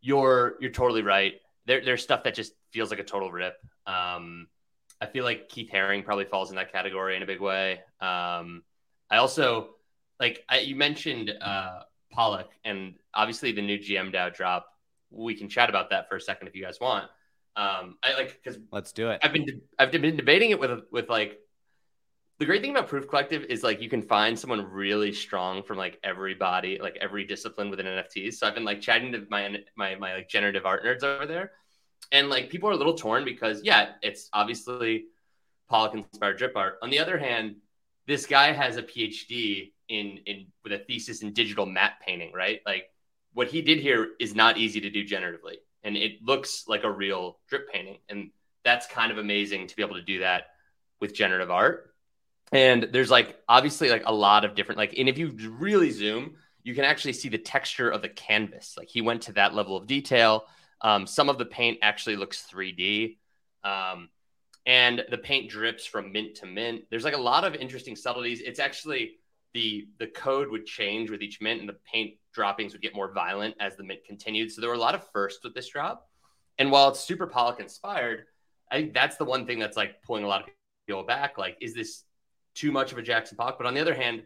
[0.00, 1.34] you're you're totally right.
[1.66, 3.56] There, there's stuff that just feels like a total rip.
[3.86, 4.46] Um,
[5.00, 7.80] I feel like Keith Haring probably falls in that category in a big way.
[8.00, 8.62] Um,
[9.10, 9.76] I also
[10.20, 11.80] like I, you mentioned uh,
[12.12, 14.66] Pollock, and obviously the new GM DAO drop.
[15.10, 17.08] We can chat about that for a second if you guys want.
[17.56, 19.20] Um, I like because let's do it.
[19.22, 21.38] I've been I've been debating it with with like
[22.38, 25.78] the great thing about Proof Collective is like you can find someone really strong from
[25.78, 28.34] like everybody, like every discipline within NFTs.
[28.34, 31.52] So I've been like chatting to my my my like generative art nerds over there,
[32.12, 35.06] and like people are a little torn because yeah, it's obviously
[35.70, 36.78] Pollock inspired drip art.
[36.82, 37.56] On the other hand,
[38.06, 42.60] this guy has a PhD in in with a thesis in digital matte painting, right?
[42.66, 42.90] Like
[43.32, 46.90] what he did here is not easy to do generatively and it looks like a
[46.90, 47.98] real drip painting.
[48.08, 48.30] And
[48.64, 50.48] that's kind of amazing to be able to do that
[51.00, 51.94] with generative art.
[52.50, 56.34] And there's like obviously like a lot of different like, and if you really zoom,
[56.64, 58.74] you can actually see the texture of the canvas.
[58.76, 60.46] Like he went to that level of detail.
[60.80, 63.18] Um, some of the paint actually looks 3D.
[63.62, 64.08] Um,
[64.66, 66.82] and the paint drips from mint to mint.
[66.90, 68.40] There's like a lot of interesting subtleties.
[68.40, 69.12] It's actually
[69.56, 73.10] the the code would change with each mint and the paint droppings would get more
[73.10, 74.52] violent as the mint continued.
[74.52, 76.10] So there were a lot of firsts with this drop.
[76.58, 78.26] And while it's super Pollock inspired,
[78.70, 80.48] I think that's the one thing that's like pulling a lot of
[80.86, 81.38] people back.
[81.38, 82.04] Like, is this
[82.54, 83.56] too much of a Jackson Pollock?
[83.56, 84.24] But on the other hand,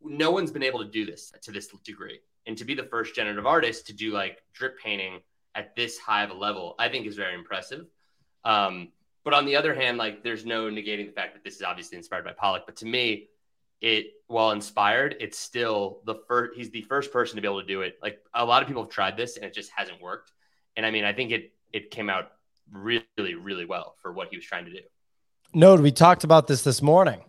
[0.00, 2.20] no one's been able to do this to this degree.
[2.46, 5.22] And to be the first generative artist to do like drip painting
[5.56, 7.86] at this high of a level, I think is very impressive.
[8.44, 8.92] Um,
[9.24, 11.98] but on the other hand, like there's no negating the fact that this is obviously
[11.98, 12.62] inspired by Pollock.
[12.64, 13.28] But to me,
[13.80, 16.56] it while inspired, it's still the first.
[16.56, 17.98] He's the first person to be able to do it.
[18.02, 20.32] Like a lot of people have tried this and it just hasn't worked.
[20.76, 22.32] And I mean, I think it it came out
[22.72, 24.80] really, really well for what he was trying to do.
[25.54, 27.20] Node, we talked about this this morning.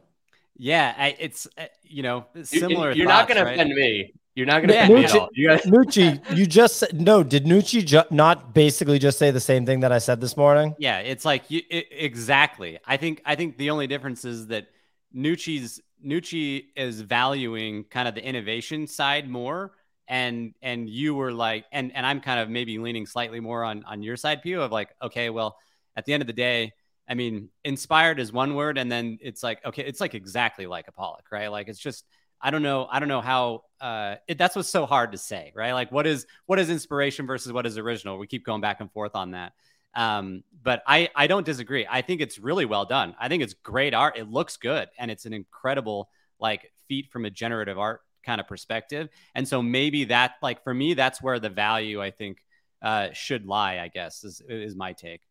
[0.57, 2.91] Yeah, I, it's uh, you know similar.
[2.91, 3.55] You're thoughts, not going right?
[3.55, 4.13] to offend me.
[4.33, 5.29] You're not going to Yeah, offend me at Noochie- all.
[5.33, 7.23] You guys, Noochie, you just said, no.
[7.23, 10.75] Did Noochie ju- not basically just say the same thing that I said this morning?
[10.79, 12.79] Yeah, it's like you, it, exactly.
[12.85, 14.67] I think I think the only difference is that
[15.15, 19.71] Noochie's Noochie is valuing kind of the innovation side more,
[20.07, 23.83] and and you were like, and and I'm kind of maybe leaning slightly more on
[23.85, 25.57] on your side, Pio, of like, okay, well,
[25.95, 26.73] at the end of the day,
[27.09, 30.87] I mean, inspired is one word, and then it's like, okay, it's like exactly like
[30.87, 31.49] a Pollock, right?
[31.49, 32.05] Like it's just.
[32.39, 32.87] I don't know.
[32.91, 33.63] I don't know how.
[33.81, 35.73] Uh, it, that's what's so hard to say, right?
[35.73, 38.19] Like, what is what is inspiration versus what is original?
[38.19, 39.53] We keep going back and forth on that.
[39.97, 41.87] Um, but I, I don't disagree.
[41.89, 43.15] I think it's really well done.
[43.19, 44.15] I think it's great art.
[44.15, 48.47] It looks good, and it's an incredible like feat from a generative art kind of
[48.47, 49.09] perspective.
[49.33, 52.37] And so maybe that, like for me, that's where the value I think
[52.81, 53.79] uh, should lie.
[53.79, 55.21] I guess is is my take.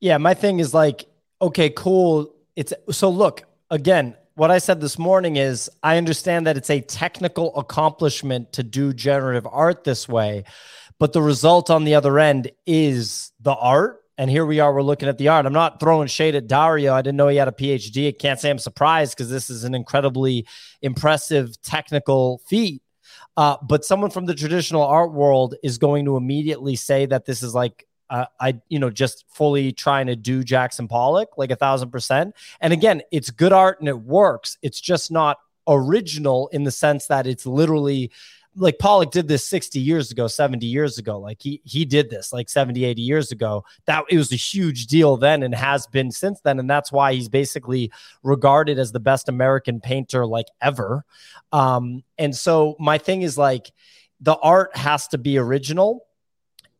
[0.00, 1.04] Yeah, my thing is like,
[1.42, 2.34] okay, cool.
[2.56, 4.16] It's so look again.
[4.36, 8.92] What I said this morning is I understand that it's a technical accomplishment to do
[8.92, 10.44] generative art this way,
[10.98, 14.00] but the result on the other end is the art.
[14.16, 15.44] And here we are, we're looking at the art.
[15.44, 16.94] I'm not throwing shade at Dario.
[16.94, 18.08] I didn't know he had a PhD.
[18.08, 20.46] I can't say I'm surprised because this is an incredibly
[20.82, 22.82] impressive technical feat.
[23.36, 27.42] Uh, but someone from the traditional art world is going to immediately say that this
[27.42, 31.56] is like uh, I, you know, just fully trying to do Jackson Pollock like a
[31.56, 32.34] thousand percent.
[32.60, 34.58] And again, it's good art and it works.
[34.62, 38.12] It's just not original in the sense that it's literally
[38.56, 41.18] like Pollock did this 60 years ago, 70 years ago.
[41.18, 43.64] Like he he did this like 70, 80 years ago.
[43.86, 46.58] That it was a huge deal then and has been since then.
[46.58, 47.90] And that's why he's basically
[48.22, 51.04] regarded as the best American painter like ever.
[51.52, 53.72] Um, and so my thing is like
[54.20, 56.06] the art has to be original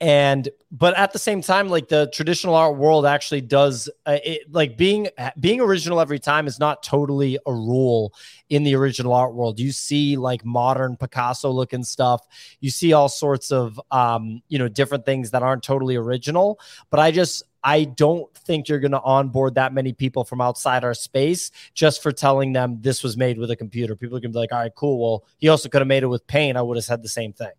[0.05, 4.43] and but at the same time like the traditional art world actually does uh, it,
[4.53, 5.09] like being
[5.41, 8.13] being original every time is not totally a rule
[8.51, 12.21] in the original art world you see like modern picasso looking stuff
[12.61, 17.01] you see all sorts of um you know different things that aren't totally original but
[17.01, 20.93] i just I don't think you're going to onboard that many people from outside our
[20.93, 23.97] space just for telling them this was made with a computer.
[23.97, 25.01] People are going to be like, all right, cool.
[25.01, 26.59] Well, he also could have made it with paint.
[26.59, 27.53] I would have said the same thing.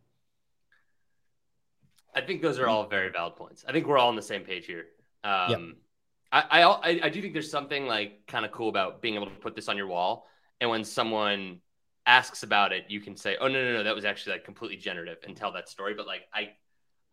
[2.16, 3.66] I think those are all very valid points.
[3.68, 4.86] I think we're all on the same page here.
[5.24, 5.60] Um, yep.
[6.32, 9.32] I, I I do think there's something like kind of cool about being able to
[9.32, 10.28] put this on your wall,
[10.60, 11.60] and when someone
[12.06, 14.78] asks about it, you can say, "Oh no, no, no, that was actually like completely
[14.78, 15.94] generative," and tell that story.
[15.94, 16.52] But like I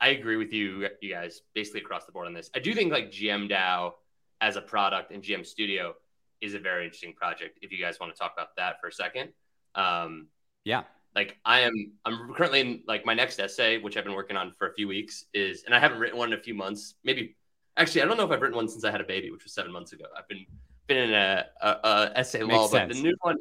[0.00, 2.50] I agree with you, you guys, basically across the board on this.
[2.54, 3.92] I do think like GM DAO
[4.40, 5.94] as a product and GM Studio
[6.40, 7.60] is a very interesting project.
[7.62, 9.30] If you guys want to talk about that for a second,
[9.76, 10.26] um,
[10.64, 10.82] yeah,
[11.14, 14.52] like I am, I'm currently in like my next essay, which I've been working on
[14.52, 16.94] for a few weeks, is, and I haven't written one in a few months.
[17.04, 17.36] Maybe
[17.76, 19.52] actually, I don't know if I've written one since I had a baby, which was
[19.52, 20.04] seven months ago.
[20.16, 20.46] I've been
[20.86, 23.38] been in a, a, a essay Makes lull, but the new one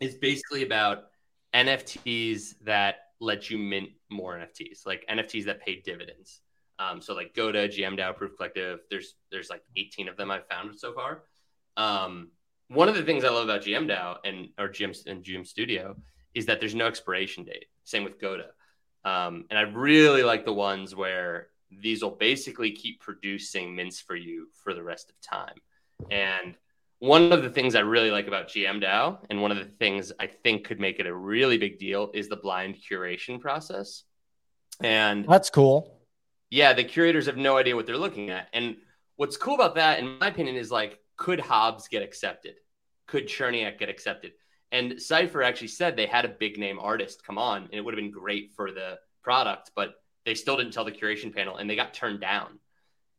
[0.00, 1.04] is basically about
[1.54, 6.40] NFTs that let you mint more NFTs, like NFTs that pay dividends.
[6.78, 10.46] Um, so like Goda, GM DAO, Proof Collective, there's there's like 18 of them I've
[10.46, 11.22] found so far.
[11.76, 12.30] Um,
[12.68, 15.96] one of the things I love about GM DAO and or GM and GM Studio
[16.34, 17.66] is that there's no expiration date.
[17.84, 18.48] Same with Goda.
[19.04, 24.14] Um, and I really like the ones where these will basically keep producing mints for
[24.14, 25.54] you for the rest of time.
[26.10, 26.54] And
[26.98, 30.12] one of the things I really like about GM DAO, and one of the things
[30.20, 34.04] I think could make it a really big deal, is the blind curation process.
[34.80, 35.98] And that's cool.
[36.50, 38.48] Yeah, the curators have no idea what they're looking at.
[38.52, 38.76] And
[39.16, 42.54] what's cool about that, in my opinion, is like, could Hobbs get accepted?
[43.06, 44.32] Could Cherniak get accepted?
[44.72, 47.94] And Cypher actually said they had a big name artist come on, and it would
[47.94, 51.68] have been great for the product, but they still didn't tell the curation panel, and
[51.68, 52.58] they got turned down.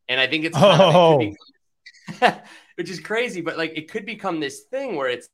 [0.08, 1.14] And I think it's kind oh.
[1.14, 1.36] of, it
[2.20, 2.40] become,
[2.74, 5.28] which is crazy, but like it could become this thing where it's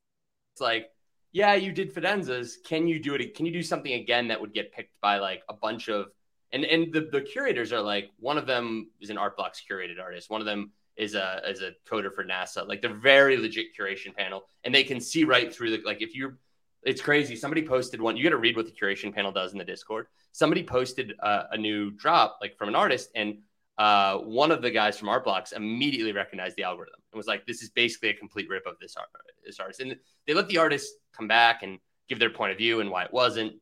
[0.54, 0.90] It's like,
[1.32, 2.54] yeah, you did Fidenzas.
[2.64, 3.34] Can you do it?
[3.34, 6.08] Can you do something again that would get picked by like a bunch of
[6.52, 10.00] and and the, the curators are like one of them is an art blocks curated
[10.00, 12.66] artist one of them is a is a coder for nasa.
[12.66, 16.14] Like they're very legit curation panel and they can see right through the like if
[16.14, 16.38] you're
[16.82, 17.36] it's crazy.
[17.36, 20.06] Somebody posted one you got to read what the curation panel does in the discord.
[20.32, 23.38] Somebody posted uh, a new drop like from an artist and
[23.78, 27.46] uh, one of the guys from art blocks immediately recognized the algorithm and was like
[27.46, 29.08] this is basically a complete rip of this art
[29.44, 29.80] this artist.
[29.80, 33.04] And they let the artist come back and give their point of view and why
[33.04, 33.54] it wasn't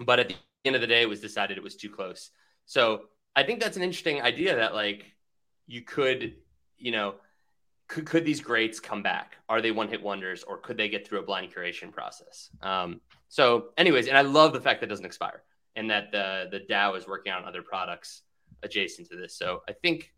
[0.00, 0.34] but at the
[0.64, 2.30] end of the day, it was decided it was too close.
[2.66, 3.02] So
[3.34, 5.04] I think that's an interesting idea that like
[5.66, 6.34] you could,
[6.78, 7.14] you know,
[7.88, 9.36] could, could these greats come back?
[9.48, 12.50] Are they one hit wonders or could they get through a blind curation process?
[12.62, 15.42] Um, so, anyways, and I love the fact that it doesn't expire
[15.76, 18.22] and that the the DAO is working on other products
[18.62, 19.36] adjacent to this.
[19.36, 20.12] So I think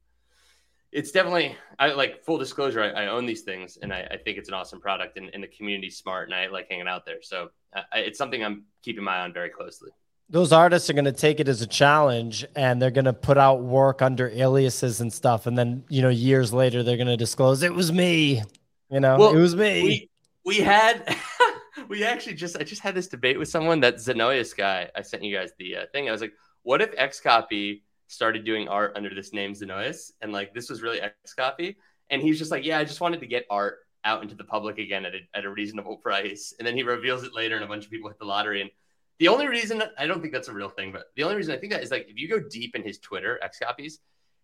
[0.93, 2.83] it's definitely I like full disclosure.
[2.83, 5.43] I, I own these things and I, I, think it's an awesome product and, and
[5.43, 7.21] the community's smart and I like hanging out there.
[7.21, 9.91] So uh, it's something I'm keeping my eye on very closely
[10.31, 13.39] those artists are going to take it as a challenge and they're going to put
[13.39, 17.17] out work under aliases and stuff and then you know years later they're going to
[17.17, 18.43] disclose it was me
[18.91, 19.19] you know?
[19.19, 19.83] Well, it was me.
[19.83, 20.11] we,
[20.45, 21.15] we had
[21.89, 25.23] we actually just i just had this debate with someone that Zenoyis guy i sent
[25.23, 26.09] you guys the uh, thing.
[26.09, 30.55] I was like what if XCOPY started doing art under this name Zenoyis and like
[30.55, 31.77] this was really XCOPY
[32.11, 34.79] and he's just like yeah i just wanted to get art out into the public
[34.79, 36.55] again at a, at a reasonable price.
[36.59, 38.71] And then he reveals it later and a bunch of people hit the lottery and
[39.19, 41.59] the only reason I don't think that's a real thing, but the only reason I
[41.59, 43.95] think that is like if you go deep in his Twitter XCOPYs,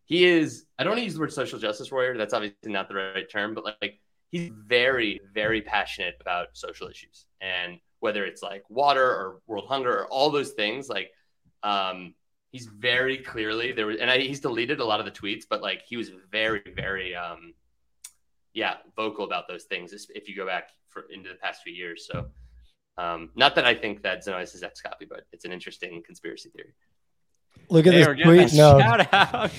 [0.05, 2.17] he is I don't want to use the word social justice warrior.
[2.17, 7.27] That's obviously not the right term, but like he's very, very passionate about social issues
[7.41, 11.11] and whether it's like water or world hunger or all those things, like
[11.63, 12.15] um
[12.51, 15.63] he's very clearly there was and I, he's deleted a lot of the tweets, but
[15.63, 17.55] like he was very, very um
[18.55, 22.07] yeah, vocal about those things if you go back for into the past few years.
[22.11, 22.27] So
[22.99, 26.75] um, not that I think that Zenoyis is XCOPY, but it's an interesting conspiracy theory.
[27.71, 28.59] Look at hey, this tweet.
[28.59, 28.79] No.
[28.79, 29.51] Shout out.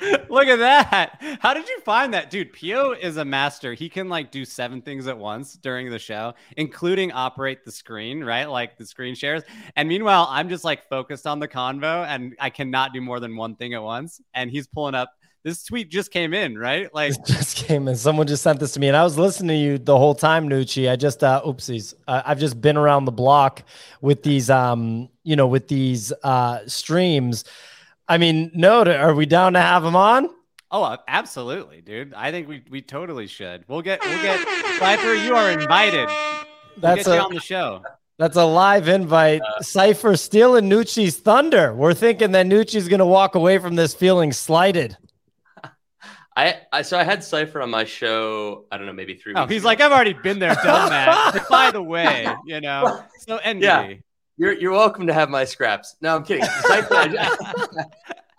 [0.28, 1.38] Look at that.
[1.40, 2.30] How did you find that?
[2.30, 3.72] Dude, Pio is a master.
[3.72, 8.22] He can like do seven things at once during the show, including operate the screen,
[8.22, 8.44] right?
[8.44, 9.42] Like the screen shares.
[9.76, 13.34] And meanwhile, I'm just like focused on the convo and I cannot do more than
[13.34, 14.20] one thing at once.
[14.34, 15.12] And he's pulling up
[15.44, 16.90] this tweet just came in, right?
[16.94, 17.96] Like it just came in.
[17.96, 20.48] Someone just sent this to me, and I was listening to you the whole time,
[20.48, 20.90] Noochie.
[20.90, 21.94] I just uh, oopsies.
[22.08, 23.62] Uh, I've just been around the block
[24.00, 27.44] with these, um, you know, with these uh streams.
[28.08, 30.28] I mean, no, are we down to have him on?
[30.70, 32.14] Oh, uh, absolutely, dude.
[32.14, 33.64] I think we we totally should.
[33.68, 34.40] We'll get we'll get
[34.78, 35.14] Cypher.
[35.14, 36.06] You are invited.
[36.06, 36.46] We'll
[36.78, 37.82] That's a, on the show.
[38.18, 39.42] That's a live invite.
[39.42, 41.74] Uh, Cypher stealing Noochie's thunder.
[41.74, 44.96] We're thinking that Noochie's going to walk away from this feeling slighted.
[46.36, 48.64] I, I so I had Cypher on my show.
[48.70, 49.34] I don't know, maybe three.
[49.36, 49.68] Oh, he's ago.
[49.68, 51.46] like, I've already been there, done that.
[51.50, 53.64] by the way, you know, so envy.
[53.64, 53.94] Yeah,
[54.36, 55.96] you're you're welcome to have my scraps.
[56.00, 56.44] No, I'm kidding.
[56.44, 57.84] Cypher, I,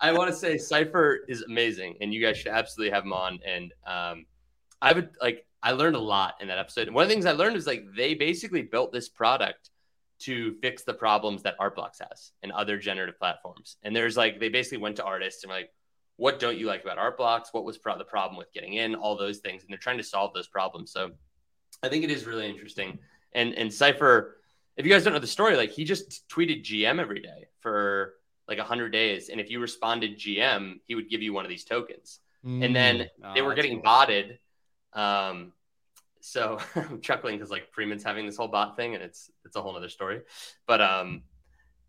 [0.00, 3.38] I want to say Cypher is amazing, and you guys should absolutely have him on.
[3.46, 4.26] And um,
[4.82, 6.86] I would like I learned a lot in that episode.
[6.88, 9.70] And one of the things I learned is like they basically built this product
[10.18, 13.76] to fix the problems that Artblocks has and other generative platforms.
[13.82, 15.70] And there's like they basically went to artists and like
[16.16, 18.94] what don't you like about art blocks what was pro- the problem with getting in
[18.94, 21.10] all those things and they're trying to solve those problems so
[21.82, 22.98] i think it is really interesting
[23.32, 24.36] and and cypher
[24.76, 28.14] if you guys don't know the story like he just tweeted gm every day for
[28.48, 31.64] like 100 days and if you responded gm he would give you one of these
[31.64, 32.64] tokens mm.
[32.64, 33.82] and then oh, they were getting cool.
[33.82, 34.38] botted
[34.92, 35.52] um
[36.20, 39.62] so i'm chuckling because like freeman's having this whole bot thing and it's it's a
[39.62, 40.20] whole other story
[40.66, 41.22] but um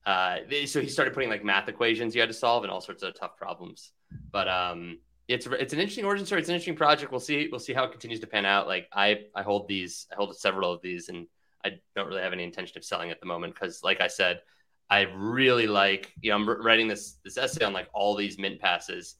[0.07, 2.79] uh, they, so he started putting like math equations you had to solve and all
[2.79, 3.91] sorts of tough problems.
[4.31, 6.41] But um, it's it's an interesting origin story.
[6.41, 7.11] It's an interesting project.
[7.11, 8.67] We'll see we'll see how it continues to pan out.
[8.67, 11.27] Like I I hold these I hold several of these and
[11.65, 14.41] I don't really have any intention of selling at the moment because like I said,
[14.89, 18.59] I really like you know I'm writing this this essay on like all these mint
[18.59, 19.15] passes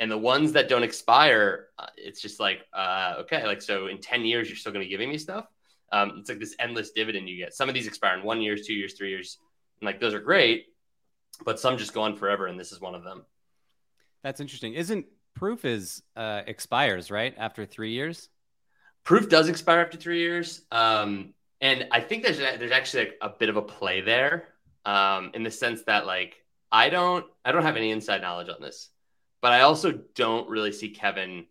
[0.00, 4.00] and the ones that don't expire uh, it's just like uh, okay like so in
[4.00, 5.46] 10 years you're still going to be giving me stuff
[5.92, 8.66] um, it's like this endless dividend you get some of these expire in one years
[8.66, 9.38] two years three years
[9.80, 10.66] and like those are great,
[11.44, 13.24] but some just go on forever, and this is one of them.
[14.24, 14.72] That's interesting.
[14.72, 18.30] Isn't proof is uh, expires right after three years?
[19.04, 23.28] Proof does expire after three years, um, and I think there's there's actually like a
[23.28, 24.48] bit of a play there,
[24.86, 28.62] um, in the sense that like I don't I don't have any inside knowledge on
[28.62, 28.88] this,
[29.42, 31.44] but I also don't really see Kevin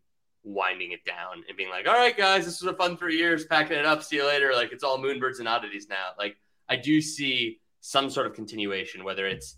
[0.44, 3.46] winding it down and being like, all right, guys, this was a fun three years,
[3.46, 4.52] packing it up, see you later.
[4.56, 6.10] Like it's all moonbirds and oddities now.
[6.18, 9.58] Like I do see some sort of continuation, whether it's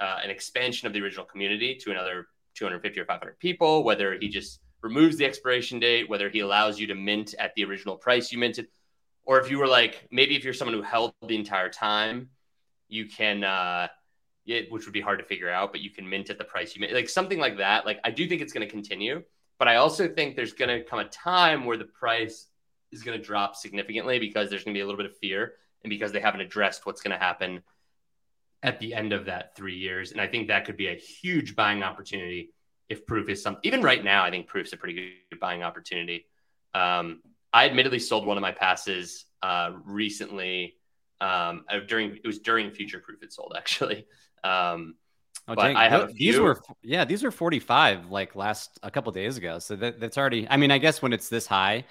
[0.00, 2.26] uh, an expansion of the original community to another
[2.56, 6.86] 250 or 500 people, whether he just removes the expiration date, whether he allows you
[6.86, 8.68] to mint at the original price you minted,
[9.24, 12.30] or if you were like maybe if you're someone who held the entire time,
[12.88, 13.88] you can uh
[14.46, 16.74] it, which would be hard to figure out, but you can mint at the price
[16.74, 17.84] you mint, like something like that.
[17.84, 19.22] Like I do think it's going to continue,
[19.58, 22.46] but I also think there's going to come a time where the price
[22.92, 25.54] is going to drop significantly because there's going to be a little bit of fear
[25.82, 27.62] and because they haven't addressed what's going to happen
[28.66, 30.12] at the end of that three years.
[30.12, 32.52] And I think that could be a huge buying opportunity
[32.88, 33.56] if proof is some.
[33.62, 36.26] Even right now, I think proof's a pretty good buying opportunity.
[36.74, 40.76] Um, I admittedly sold one of my passes uh, recently.
[41.18, 44.06] Um, uh, during it was during future proof it sold actually.
[44.44, 44.96] Um,
[45.48, 45.76] Oh, but dang.
[45.76, 49.60] I have these were yeah, these were 45 like last a couple days ago.
[49.60, 51.84] So that, that's already I mean, I guess when it's this high,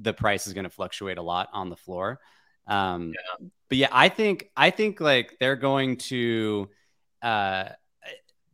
[0.00, 2.20] the price is going to fluctuate a lot on the floor.
[2.70, 3.12] Um
[3.68, 6.70] but yeah, I think I think like they're going to
[7.22, 7.70] uh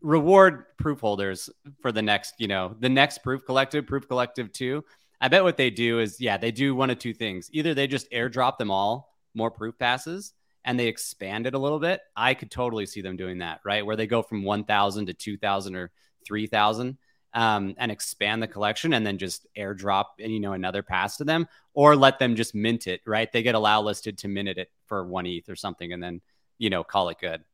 [0.00, 1.50] reward proof holders
[1.80, 4.84] for the next, you know, the next proof collective, proof collective 2.
[5.20, 7.48] I bet what they do is yeah, they do one of two things.
[7.52, 10.32] Either they just airdrop them all more proof passes
[10.64, 13.86] and they expand it a little bit, I could totally see them doing that, right?
[13.86, 15.92] Where they go from 1,000 to 2,000 or
[16.26, 16.98] 3,000
[17.36, 21.46] um, and expand the collection and then just airdrop, you know, another pass to them
[21.74, 23.30] or let them just mint it, right?
[23.30, 26.22] They get allow listed to mint it for one ETH or something and then,
[26.56, 27.44] you know, call it good.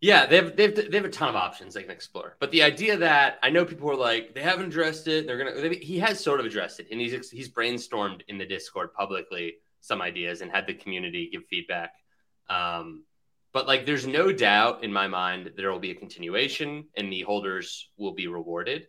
[0.00, 2.36] Yeah, they have, they have a ton of options they can explore.
[2.40, 5.52] But the idea that I know people are like they haven't addressed it, they're gonna.
[5.52, 9.58] They, he has sort of addressed it, and he's he's brainstormed in the Discord publicly
[9.78, 11.92] some ideas and had the community give feedback.
[12.50, 13.04] Um,
[13.52, 17.22] but like, there's no doubt in my mind there will be a continuation, and the
[17.22, 18.86] holders will be rewarded.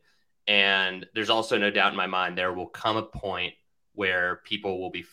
[0.47, 3.53] And there's also no doubt in my mind there will come a point
[3.93, 5.05] where people will be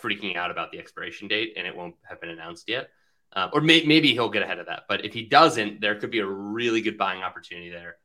[0.00, 2.88] freaking out about the expiration date, and it won't have been announced yet.
[3.32, 4.82] Um, or may, maybe he'll get ahead of that.
[4.88, 7.96] But if he doesn't, there could be a really good buying opportunity there.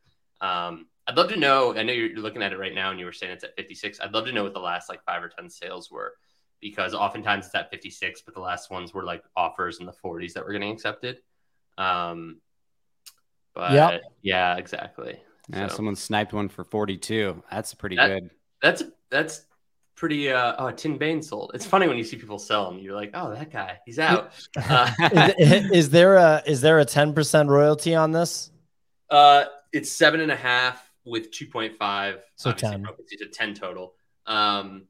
[0.42, 1.76] Um, I'd love to know.
[1.76, 4.00] I know you're looking at it right now, and you were saying it's at 56.
[4.00, 6.14] I'd love to know what the last like five or ten sales were,
[6.62, 10.34] because oftentimes it's at 56, but the last ones were like offers in the 40s
[10.34, 11.20] that were getting accepted.
[11.78, 12.42] Um,
[13.54, 14.02] but Yep.
[14.22, 15.20] yeah, exactly.
[15.50, 17.44] Yeah, So- someone sniped one for 42.
[17.52, 18.30] That's pretty That- good.
[18.62, 19.46] That's that's
[19.96, 20.32] pretty.
[20.32, 21.52] Uh, oh, Tin Bane sold.
[21.54, 22.78] It's funny when you see people sell them.
[22.80, 24.34] You're like, oh, that guy, he's out.
[24.58, 24.92] Uh,
[25.40, 28.52] is, is there a is there a ten percent royalty on this?
[29.10, 32.20] Uh, it's seven and a half with two point five.
[32.36, 32.82] So 10.
[32.84, 33.94] broken to ten total.
[34.26, 34.84] Um,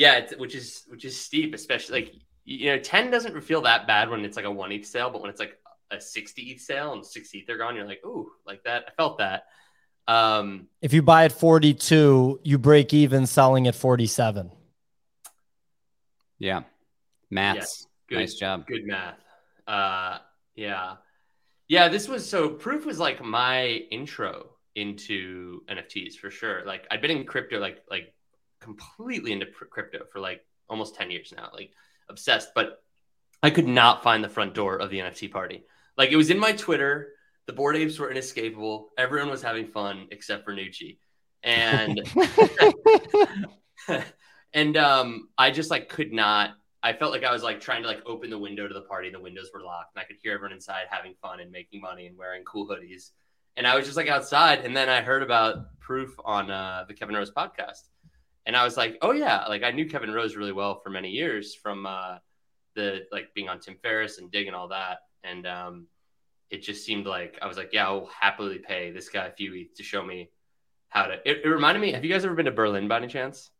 [0.00, 2.14] yeah, it's, which is which is steep, especially like
[2.46, 5.20] you know, ten doesn't feel that bad when it's like a one ETH sale, but
[5.20, 5.58] when it's like
[5.90, 8.84] a sixty ETH sale and sixty ETH are gone, you're like, ooh, like that.
[8.88, 9.44] I felt that.
[10.08, 14.50] Um, If you buy at forty two, you break even selling at forty seven.
[16.38, 16.62] Yeah.
[17.28, 17.86] Maths.
[18.08, 18.66] good, Nice job.
[18.66, 19.18] Good math.
[19.68, 20.16] Uh,
[20.56, 20.94] yeah,
[21.68, 21.88] yeah.
[21.88, 26.62] This was so proof was like my intro into NFTs for sure.
[26.64, 28.14] Like I'd been in crypto, like like
[28.60, 31.72] completely into crypto for like almost ten years now, like
[32.08, 32.50] obsessed.
[32.54, 32.82] But
[33.42, 35.64] I could not find the front door of the NFT party.
[35.96, 37.12] Like it was in my Twitter.
[37.46, 38.90] The Bored Apes were inescapable.
[38.96, 40.98] Everyone was having fun except for Noochie,
[41.42, 42.00] and
[44.52, 46.50] and um, I just like could not.
[46.82, 49.10] I felt like I was like trying to like open the window to the party.
[49.10, 52.06] The windows were locked, and I could hear everyone inside having fun and making money
[52.06, 53.10] and wearing cool hoodies.
[53.56, 56.94] And I was just like outside, and then I heard about Proof on uh, the
[56.94, 57.88] Kevin Rose podcast,
[58.46, 61.10] and I was like, oh yeah, like I knew Kevin Rose really well for many
[61.10, 62.18] years from uh,
[62.74, 65.86] the like being on Tim Ferriss and Digg and all that, and um,
[66.50, 69.54] it just seemed like I was like, yeah, I'll happily pay this guy a few
[69.54, 70.30] ETH to show me
[70.88, 71.14] how to.
[71.24, 71.92] It, it reminded me.
[71.92, 73.50] Have you guys ever been to Berlin by any chance?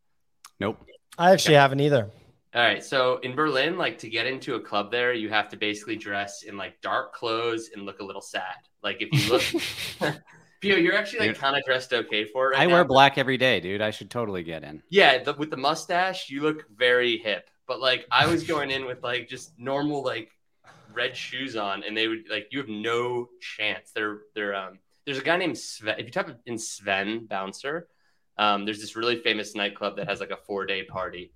[0.58, 0.78] Nope.
[1.16, 2.10] I actually haven't either.
[2.52, 2.84] All right.
[2.84, 6.42] So in Berlin, like to get into a club there, you have to basically dress
[6.42, 8.56] in like dark clothes and look a little sad.
[8.82, 10.16] Like if you look,
[10.60, 12.56] Pio, you're actually like kind of dressed okay for it.
[12.56, 12.74] Right I now.
[12.74, 13.80] wear black every day, dude.
[13.80, 14.82] I should totally get in.
[14.90, 17.48] Yeah, the, with the mustache, you look very hip.
[17.66, 20.30] But like I was going in with like just normal like
[20.92, 23.92] red shoes on, and they would like you have no chance.
[23.94, 24.78] They're they're um.
[25.06, 25.98] There's a guy named Sven.
[25.98, 27.88] If you type in Sven Bouncer,
[28.36, 31.32] um, there's this really famous nightclub that has like a four day party,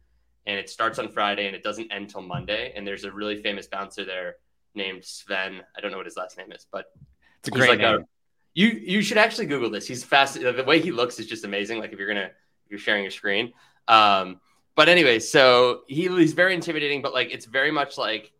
[0.46, 2.72] and it starts on Friday and it doesn't end till Monday.
[2.76, 4.36] And there's a really famous bouncer there
[4.74, 5.62] named Sven.
[5.76, 6.84] I don't know what his last name is, but
[7.38, 8.00] It's a great like name.
[8.00, 8.04] a-
[8.54, 9.86] you you should actually Google this.
[9.86, 10.40] He's fast.
[10.40, 11.78] The way he looks is just amazing.
[11.78, 12.30] Like if you're gonna
[12.64, 13.52] if you're sharing your screen.
[13.88, 14.40] Um,
[14.76, 18.32] but anyway, so he, he's very intimidating, but like it's very much like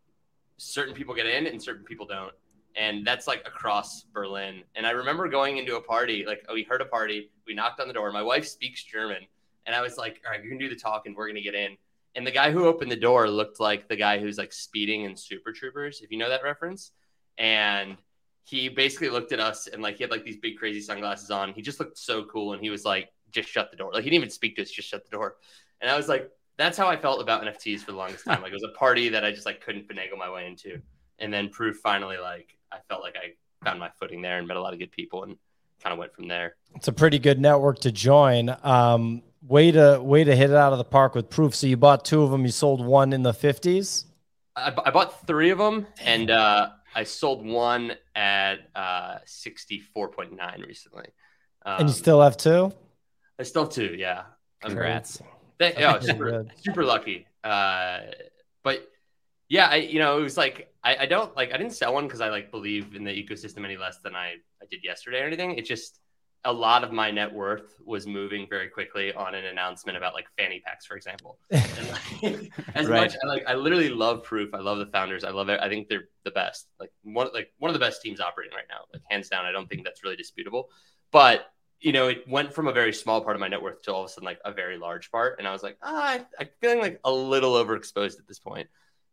[0.56, 2.32] certain people get in and certain people don't,
[2.76, 4.62] and that's like across Berlin.
[4.74, 6.24] And I remember going into a party.
[6.26, 7.30] Like we heard a party.
[7.46, 8.10] We knocked on the door.
[8.12, 9.22] My wife speaks German,
[9.66, 11.54] and I was like, all right, you're gonna do the talk, and we're gonna get
[11.54, 11.76] in.
[12.16, 15.16] And the guy who opened the door looked like the guy who's like speeding in
[15.16, 16.92] Super Troopers, if you know that reference.
[17.38, 17.96] And
[18.45, 21.53] he basically looked at us and like he had like these big crazy sunglasses on.
[21.53, 23.90] He just looked so cool and he was like, just shut the door.
[23.92, 25.36] Like he didn't even speak to us, just shut the door.
[25.80, 28.42] And I was like, that's how I felt about NFTs for the longest time.
[28.42, 30.80] Like it was a party that I just like couldn't finagle my way into,
[31.18, 33.32] and then Proof finally like I felt like I
[33.64, 35.36] found my footing there and met a lot of good people and
[35.82, 36.57] kind of went from there.
[36.74, 38.55] It's a pretty good network to join.
[38.62, 41.55] Um, way to way to hit it out of the park with Proof.
[41.55, 42.45] So you bought two of them.
[42.45, 44.07] You sold one in the fifties.
[44.57, 50.09] I, I, bought three of them, and uh, I sold one at uh, sixty four
[50.09, 51.07] point nine recently.
[51.66, 52.72] Um, and you still have two.
[53.38, 53.95] I still have two.
[53.97, 54.22] Yeah.
[54.62, 55.20] Congrats.
[55.59, 57.26] They, yeah, super, super lucky.
[57.42, 58.01] Uh,
[58.62, 58.88] but
[59.49, 62.07] yeah, I, you know, it was like I, I don't like I didn't sell one
[62.07, 65.26] because I like believe in the ecosystem any less than I, I did yesterday or
[65.26, 65.57] anything.
[65.59, 66.01] It just
[66.45, 70.26] a lot of my net worth was moving very quickly on an announcement about like
[70.36, 71.38] fanny packs, for example.
[71.51, 73.01] And like, as right.
[73.03, 74.53] much I like, I literally love Proof.
[74.53, 75.24] I love the founders.
[75.24, 75.59] I love it.
[75.62, 76.68] I think they're the best.
[76.78, 78.84] Like one, like one of the best teams operating right now.
[78.92, 79.47] Like hands down.
[79.47, 80.68] I don't think that's really disputable.
[81.11, 81.47] But
[81.80, 84.05] you know, it went from a very small part of my net worth to all
[84.05, 86.49] of a sudden like a very large part, and I was like, ah, I, I'm
[86.61, 88.68] feeling like a little overexposed at this point.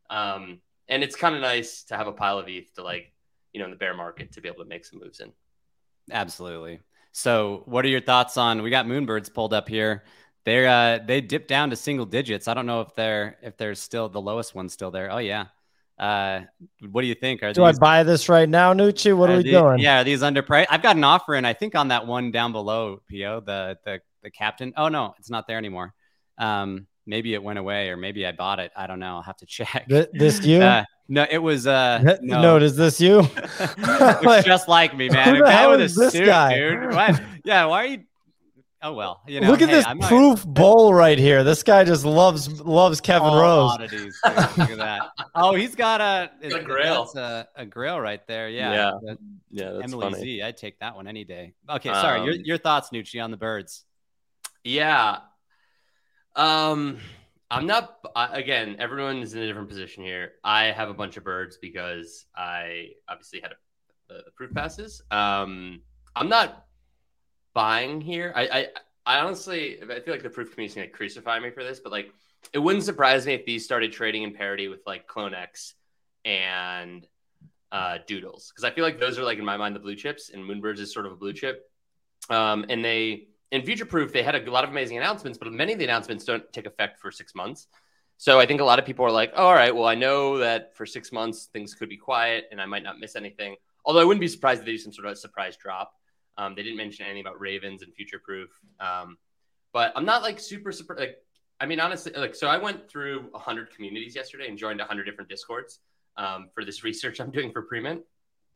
[0.09, 3.13] Um, and it's kind of nice to have a pile of ETH to like,
[3.53, 5.32] you know, in the bear market to be able to make some moves in.
[6.11, 6.79] Absolutely.
[7.12, 8.62] So, what are your thoughts on?
[8.62, 10.03] We got Moonbirds pulled up here.
[10.45, 12.47] They're uh, they dipped down to single digits.
[12.47, 15.12] I don't know if they're if they're still the lowest one still there.
[15.12, 15.45] Oh yeah.
[15.99, 16.41] Uh,
[16.89, 17.43] what do you think?
[17.43, 19.16] Are do these, I buy this right now, Noochie?
[19.16, 19.80] What are, are we these, doing?
[19.80, 20.66] Yeah, are these underpriced?
[20.72, 21.45] I've got an offer in.
[21.45, 24.74] I think on that one down below, Po, the the the captain.
[24.76, 25.93] Oh no, it's not there anymore.
[26.39, 28.71] Um, maybe it went away or maybe I bought it.
[28.75, 29.15] I don't know.
[29.15, 29.87] I'll have to check.
[29.87, 30.61] this you?
[30.61, 32.41] Uh, no, it was uh no.
[32.41, 33.17] no is this you?
[33.77, 35.35] Looks just like me, man.
[35.35, 36.55] Who the hell is this suit, guy?
[36.55, 36.93] dude.
[36.93, 37.21] What?
[37.43, 38.03] Yeah, why are you
[38.83, 39.47] Oh well, you know.
[39.47, 40.55] Look at hey, this I'm proof not...
[40.55, 41.43] bowl right here.
[41.43, 43.71] This guy just loves loves Kevin All Rose.
[43.73, 45.09] Oddities, Look at that.
[45.35, 47.07] Oh, he's got a, it's, a grail.
[47.15, 48.49] A, a grail right there.
[48.49, 48.93] Yeah.
[49.03, 49.13] Yeah.
[49.51, 50.23] yeah that's Emily funny.
[50.23, 50.41] Z.
[50.41, 51.53] I'd take that one any day.
[51.69, 52.21] Okay, sorry.
[52.21, 53.85] Um, your your thoughts, Noochie, on the birds?
[54.63, 55.17] Yeah.
[56.36, 56.97] Um,
[57.49, 57.99] I'm not.
[58.15, 60.34] Again, everyone is in a different position here.
[60.43, 65.01] I have a bunch of birds because I obviously had a, the proof passes.
[65.11, 65.82] Um,
[66.15, 66.65] I'm not
[67.53, 68.32] buying here.
[68.36, 68.67] I, I,
[69.05, 71.79] I honestly, I feel like the proof community is going to crucify me for this,
[71.79, 72.13] but like,
[72.53, 75.73] it wouldn't surprise me if these started trading in parity with like CloneX
[76.25, 77.05] and
[77.71, 80.29] uh, Doodles, because I feel like those are like in my mind the blue chips,
[80.29, 81.69] and Moonbirds is sort of a blue chip.
[82.29, 85.73] Um, and they in future proof, they had a lot of amazing announcements, but many
[85.73, 87.67] of the announcements don't take effect for six months.
[88.17, 90.37] So I think a lot of people are like, oh, all right, well, I know
[90.37, 93.55] that for six months things could be quiet and I might not miss anything.
[93.83, 95.93] Although I wouldn't be surprised if they do some sort of surprise drop.
[96.37, 98.49] Um, they didn't mention anything about Ravens and future proof.
[98.79, 99.17] Um,
[99.73, 101.17] but I'm not like super, super, like,
[101.59, 105.29] I mean, honestly, like, so I went through 100 communities yesterday and joined 100 different
[105.29, 105.79] discords
[106.15, 108.01] um, for this research I'm doing for Premint.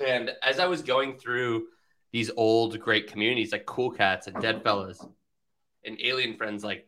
[0.06, 1.68] And as I was going through
[2.16, 5.06] these old great communities like Cool Cats and Dead Fellas
[5.84, 6.88] and Alien Friends, like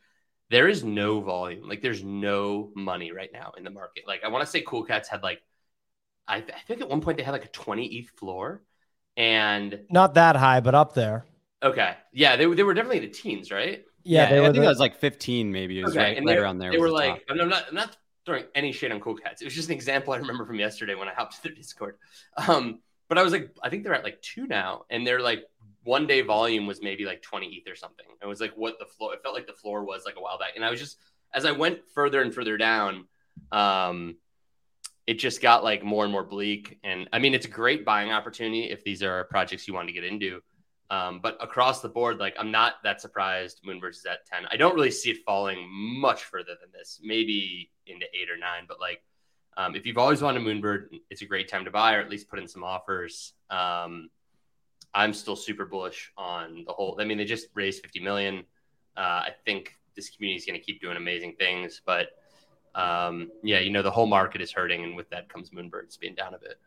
[0.49, 1.67] there is no volume.
[1.67, 4.05] Like there's no money right now in the market.
[4.07, 5.41] Like I want to say Cool Cats had like
[6.29, 8.63] I, I think at one point they had like a 20 ETH floor
[9.17, 11.25] and not that high, but up there.
[11.61, 11.95] Okay.
[12.13, 13.83] Yeah, they, they were definitely the teens, right?
[14.05, 14.63] Yeah, yeah I think the...
[14.63, 15.77] it was like 15 maybe.
[15.77, 16.05] It was okay.
[16.05, 16.71] right, and right around there.
[16.71, 19.41] They were the like, I'm not, I'm not throwing any shade on Cool Cats.
[19.41, 21.97] It was just an example I remember from yesterday when I hopped to their Discord.
[22.47, 25.43] Um, but I was like, I think they're at like two now, and they're like
[25.83, 28.05] one day volume was maybe like 20 ETH or something.
[28.21, 29.13] It was like what the floor.
[29.13, 30.97] It felt like the floor was like a while back, and I was just
[31.33, 33.05] as I went further and further down,
[33.51, 34.17] um,
[35.05, 36.79] it just got like more and more bleak.
[36.83, 39.93] And I mean, it's a great buying opportunity if these are projects you want to
[39.93, 40.41] get into.
[40.89, 44.47] Um, but across the board, like I'm not that surprised Moonbirds is at 10.
[44.51, 48.63] I don't really see it falling much further than this, maybe into eight or nine,
[48.67, 49.01] but like
[49.57, 52.29] um, if you've always wanted Moonbird, it's a great time to buy or at least
[52.29, 53.33] put in some offers.
[53.49, 54.09] Um,
[54.93, 56.97] I'm still super bullish on the whole.
[57.01, 58.43] I mean, they just raised 50 million.
[58.95, 62.09] Uh, I think this community is going to keep doing amazing things, but
[62.75, 66.13] um, yeah, you know, the whole market is hurting, and with that comes Moonbirds being
[66.13, 66.59] down a bit.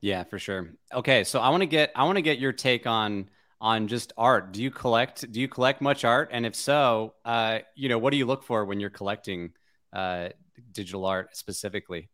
[0.00, 0.70] Yeah, for sure.
[0.92, 3.28] Okay, so I want to get I want to get your take on
[3.60, 4.52] on just art.
[4.52, 6.30] Do you collect Do you collect much art?
[6.32, 9.52] And if so, uh, you know, what do you look for when you're collecting
[9.92, 10.28] uh,
[10.72, 12.08] digital art specifically?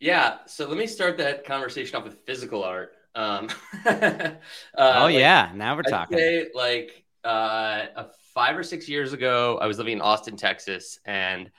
[0.00, 2.94] Yeah, so let me start that conversation off with physical art.
[3.14, 3.48] Um,
[3.86, 4.30] uh,
[4.76, 6.18] oh like, yeah, now we're talking.
[6.18, 7.86] Say, like uh,
[8.34, 11.50] five or six years ago, I was living in Austin, Texas, and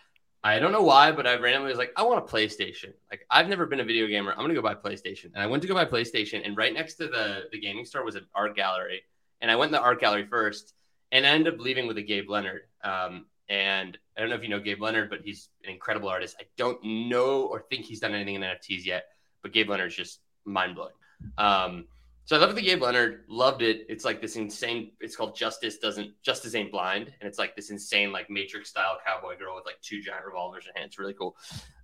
[0.44, 2.94] I don't know why, but I randomly was like, I want a PlayStation.
[3.10, 4.32] Like I've never been a video gamer.
[4.32, 6.96] I'm gonna go buy PlayStation, and I went to go buy PlayStation, and right next
[6.96, 9.02] to the the gaming store was an art gallery,
[9.42, 10.74] and I went in the art gallery first,
[11.12, 12.62] and I ended up leaving with a Gabe Leonard.
[12.84, 16.36] Um, and I don't know if you know Gabe Leonard, but he's an incredible artist.
[16.40, 19.06] I don't know or think he's done anything in NFTs yet,
[19.42, 20.94] but Gabe Leonard's just mind blowing.
[21.38, 21.86] Um,
[22.28, 23.86] So I love the Gabe Leonard, loved it.
[23.88, 24.92] It's like this insane.
[25.00, 28.98] It's called Justice Doesn't Justice Ain't Blind, and it's like this insane like Matrix style
[29.06, 30.88] cowboy girl with like two giant revolvers in hand.
[30.88, 31.36] It's really cool.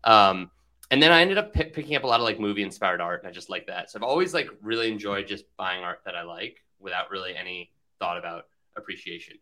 [0.03, 0.49] Um,
[0.89, 3.22] and then I ended up p- picking up a lot of like movie inspired art,
[3.22, 3.91] and I just like that.
[3.91, 7.72] So I've always like really enjoyed just buying art that I like without really any
[7.99, 9.38] thought about appreciation.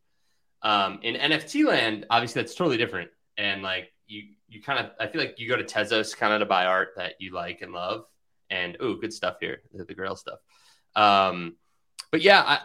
[0.61, 5.07] Um, in NFT land, obviously that's totally different, and like you you kind of I
[5.07, 7.71] feel like you go to Tezos kind of to buy art that you like and
[7.71, 8.05] love,
[8.49, 10.39] and oh, good stuff here, the, the Grail stuff.
[10.95, 11.55] Um,
[12.11, 12.55] but yeah, I,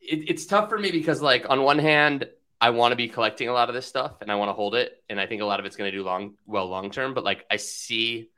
[0.00, 2.28] it, it's tough for me because like on one hand,
[2.60, 4.74] I want to be collecting a lot of this stuff and I want to hold
[4.74, 7.14] it, and I think a lot of it's going to do long well long term.
[7.14, 8.28] But like I see,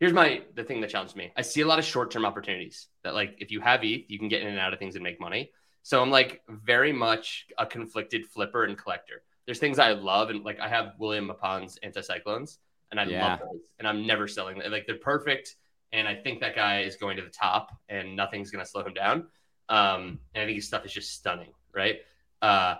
[0.00, 1.32] here's my the thing that challenged me.
[1.36, 4.18] I see a lot of short term opportunities that like if you have ETH, you
[4.18, 5.52] can get in and out of things and make money.
[5.82, 9.22] So I'm like very much a conflicted flipper and collector.
[9.46, 12.58] There's things I love and like I have William Mapan's anticyclones
[12.90, 13.30] and I Yeah.
[13.30, 14.70] love those and I'm never selling them.
[14.70, 15.56] Like they're perfect
[15.92, 18.84] and I think that guy is going to the top and nothing's going to slow
[18.84, 19.26] him down.
[19.70, 22.00] Um, and I think his stuff is just stunning, right?
[22.42, 22.76] Uh,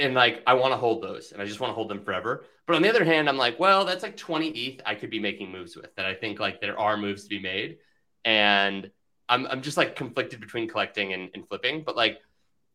[0.00, 2.44] and like I want to hold those and I just want to hold them forever.
[2.66, 5.20] But on the other hand, I'm like, well, that's like 20 ETH I could be
[5.20, 7.78] making moves with that I think like there are moves to be made.
[8.24, 8.90] And
[9.28, 11.82] I'm, I'm just like conflicted between collecting and, and flipping.
[11.84, 12.20] But like,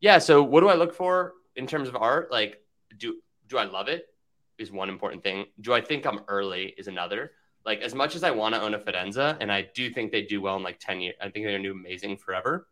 [0.00, 2.30] yeah, so what do I look for in terms of art?
[2.30, 2.62] Like,
[2.96, 4.06] do do I love it?
[4.58, 5.46] Is one important thing.
[5.60, 6.74] Do I think I'm early?
[6.78, 7.32] Is another.
[7.66, 10.22] Like, as much as I want to own a Fidenza, and I do think they
[10.22, 12.68] do well in like 10 years, I think they're do amazing forever.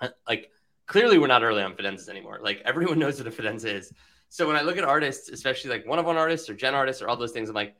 [0.00, 0.50] Uh, like,
[0.86, 2.38] clearly we're not early on Fidenzas anymore.
[2.42, 3.92] Like everyone knows what a Fidenza is.
[4.28, 7.02] So when I look at artists, especially like one of one artists or gen artists
[7.02, 7.76] or all those things, I'm like,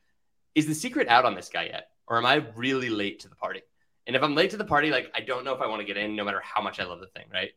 [0.55, 1.89] is the secret out on this guy yet?
[2.07, 3.63] Or am I really late to the party?
[4.07, 5.87] And if I'm late to the party, like I don't know if I want to
[5.87, 7.51] get in, no matter how much I love the thing, right?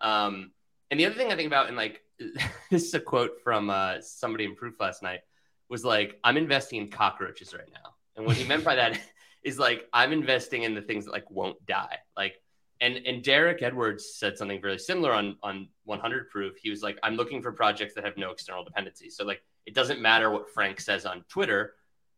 [0.00, 0.52] Um,
[0.90, 2.02] and the other thing I think about, and like
[2.70, 5.20] this is a quote from uh, somebody in Proof last night,
[5.68, 7.94] was like, I'm investing in cockroaches right now.
[8.16, 8.98] And what he meant by that
[9.42, 11.98] is like I'm investing in the things that like won't die.
[12.16, 12.40] Like
[12.80, 16.56] and and Derek Edwards said something very similar on on 100 proof.
[16.56, 19.16] He was like, I'm looking for projects that have no external dependencies.
[19.16, 21.74] So like, it doesn't matter what Frank says on Twitter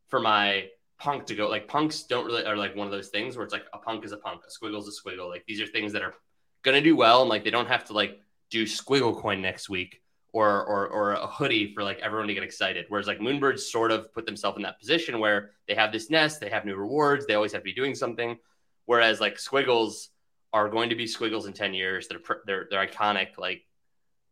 [0.09, 0.69] for my
[0.99, 1.49] punk to go.
[1.49, 4.05] Like punks don't really are like one of those things where it's like a punk
[4.05, 5.29] is a punk, a squiggle's a squiggle.
[5.29, 6.15] Like these are things that are
[6.63, 8.21] gonna do well, and like they don't have to like
[8.51, 12.43] do squiggle coin next week or or or a hoodie for like everyone to get
[12.43, 12.87] excited.
[12.89, 16.41] Whereas like Moonbirds sort of put themselves in that position where they have this nest,
[16.41, 18.39] they have new rewards, they always have to be doing something.
[18.87, 20.11] Whereas like squiggles
[20.53, 22.09] are going to be squiggles in 10 years.
[22.09, 23.39] They're they're they're iconic.
[23.39, 23.65] Like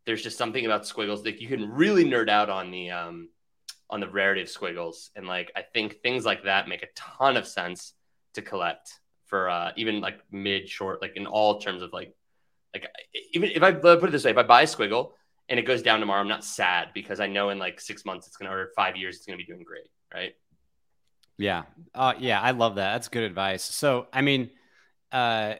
[0.05, 3.29] there's just something about squiggles that you can really nerd out on the um
[3.89, 5.11] on the rarity of squiggles.
[5.15, 7.93] And like I think things like that make a ton of sense
[8.33, 12.13] to collect for uh even like mid short like in all terms of like
[12.73, 12.87] like
[13.33, 15.11] even if I put it this way, if I buy a squiggle
[15.49, 18.27] and it goes down tomorrow, I'm not sad because I know in like six months
[18.27, 20.33] it's gonna or five years it's gonna be doing great, right?
[21.37, 21.63] Yeah.
[21.93, 22.93] Uh, yeah, I love that.
[22.93, 23.63] That's good advice.
[23.63, 24.49] So, I mean,
[25.11, 25.55] uh,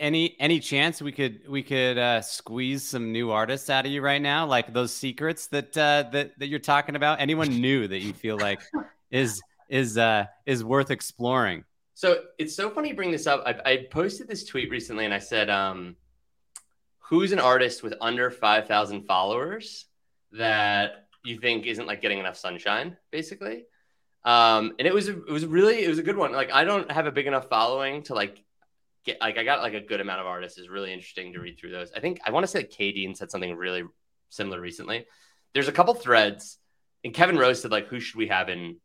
[0.00, 4.00] any any chance we could we could uh, squeeze some new artists out of you
[4.00, 7.20] right now, like those secrets that uh, that that you're talking about?
[7.20, 8.60] Anyone new that you feel like
[9.10, 11.64] is is uh, is worth exploring?
[11.98, 13.42] So it's so funny you bring this up.
[13.44, 15.96] I, I posted this tweet recently and I said, um,
[17.00, 19.86] who's an artist with under 5,000 followers
[20.30, 23.64] that you think isn't like getting enough sunshine, basically?
[24.24, 26.30] Um, and it was, it was really, it was a good one.
[26.30, 28.44] Like, I don't have a big enough following to like
[29.08, 30.58] get, like, I got like a good amount of artists.
[30.58, 31.90] It's really interesting to read through those.
[31.92, 33.84] I think I want to say like Dean said something really
[34.30, 35.06] similar recently.
[35.54, 36.58] There's a couple threads
[37.04, 38.76] and Kevin Rose said like, who should we have in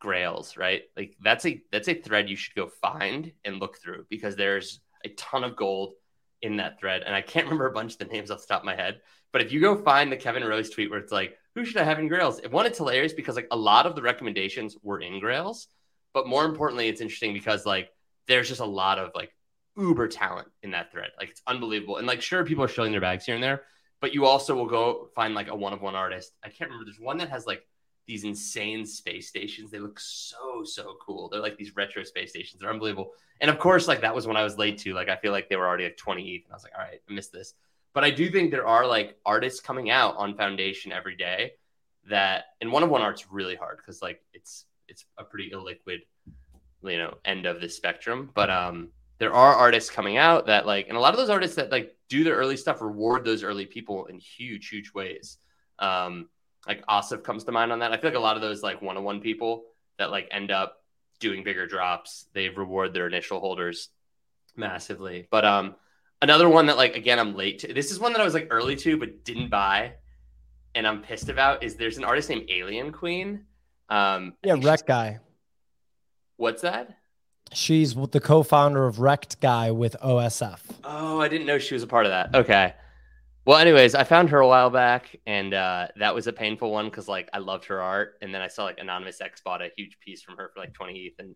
[0.00, 0.82] grails, right?
[0.96, 4.80] Like that's a that's a thread you should go find and look through because there's
[5.04, 5.94] a ton of gold
[6.42, 7.02] in that thread.
[7.04, 9.00] And I can't remember a bunch of the names off the top of my head.
[9.32, 11.84] But if you go find the Kevin Rose tweet where it's like, who should I
[11.84, 12.40] have in grails?
[12.50, 15.68] One, it's hilarious because like a lot of the recommendations were in grails.
[16.12, 17.90] But more importantly, it's interesting because like
[18.26, 19.32] there's just a lot of like
[19.76, 21.10] uber talent in that thread.
[21.18, 21.96] Like it's unbelievable.
[21.96, 23.62] And like sure, people are showing their bags here and there,
[24.00, 26.32] but you also will go find like a one of one artist.
[26.44, 26.84] I can't remember.
[26.84, 27.66] There's one that has like
[28.06, 29.70] these insane space stations.
[29.70, 31.28] They look so so cool.
[31.28, 32.60] They're like these retro space stations.
[32.60, 33.12] They're unbelievable.
[33.40, 34.94] And of course, like that was when I was late too.
[34.94, 36.84] Like I feel like they were already like 20 ETH, and I was like, all
[36.84, 37.54] right, I missed this.
[37.92, 41.52] But I do think there are like artists coming out on Foundation every day
[42.08, 46.00] that, and one of one art's really hard because like it's it's a pretty illiquid,
[46.82, 48.30] you know, end of the spectrum.
[48.34, 48.88] But um,
[49.20, 51.94] there are artists coming out that like, and a lot of those artists that like
[52.08, 55.36] do their early stuff reward those early people in huge huge ways.
[55.78, 56.30] Um,
[56.66, 57.92] like Asif comes to mind on that.
[57.92, 59.64] I feel like a lot of those like one on one people
[59.98, 60.78] that like end up
[61.20, 63.90] doing bigger drops, they reward their initial holders
[64.56, 65.28] massively.
[65.30, 65.74] But um
[66.22, 68.48] another one that like again I'm late to this is one that I was like
[68.50, 69.92] early to but didn't buy
[70.74, 73.44] and I'm pissed about is there's an artist named Alien Queen.
[73.90, 75.18] Um Yeah, wreck guy.
[76.38, 76.99] What's that?
[77.52, 80.60] She's the co-founder of Wrecked Guy with OSF.
[80.84, 82.34] Oh, I didn't know she was a part of that.
[82.34, 82.74] Okay.
[83.46, 86.86] Well, anyways, I found her a while back, and uh, that was a painful one
[86.86, 89.70] because like I loved her art, and then I saw like Anonymous X bought a
[89.76, 91.34] huge piece from her for like twenty ETH, and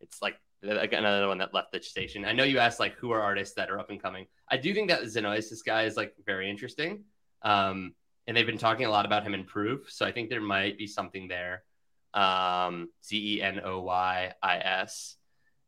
[0.00, 2.24] it's like another one that left the station.
[2.24, 4.26] I know you asked like who are artists that are up and coming.
[4.48, 7.04] I do think that Zenoyis guy is like very interesting,
[7.42, 7.94] um,
[8.26, 10.78] and they've been talking a lot about him in Proof, so I think there might
[10.78, 11.64] be something there.
[12.14, 15.16] Um, Z E N O Y I S.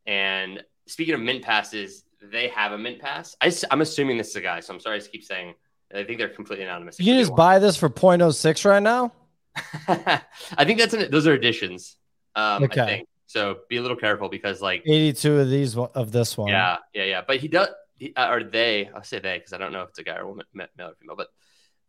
[0.07, 3.37] And speaking of mint passes, they have a mint pass.
[3.41, 5.55] I, am assuming this is a guy, so I'm sorry to keep saying.
[5.95, 6.99] I think they're completely anonymous.
[6.99, 9.13] You just buy this for 0.06 right now.
[9.89, 11.97] I think that's an, those are additions.
[12.35, 12.81] Um, okay.
[12.81, 13.59] I think so.
[13.69, 16.49] Be a little careful because like 82 of these of this one.
[16.49, 17.23] Yeah, yeah, yeah.
[17.27, 18.89] But he does, he, uh, or they.
[18.95, 20.95] I'll say they because I don't know if it's a guy or woman, male or
[20.99, 21.17] female.
[21.17, 21.29] But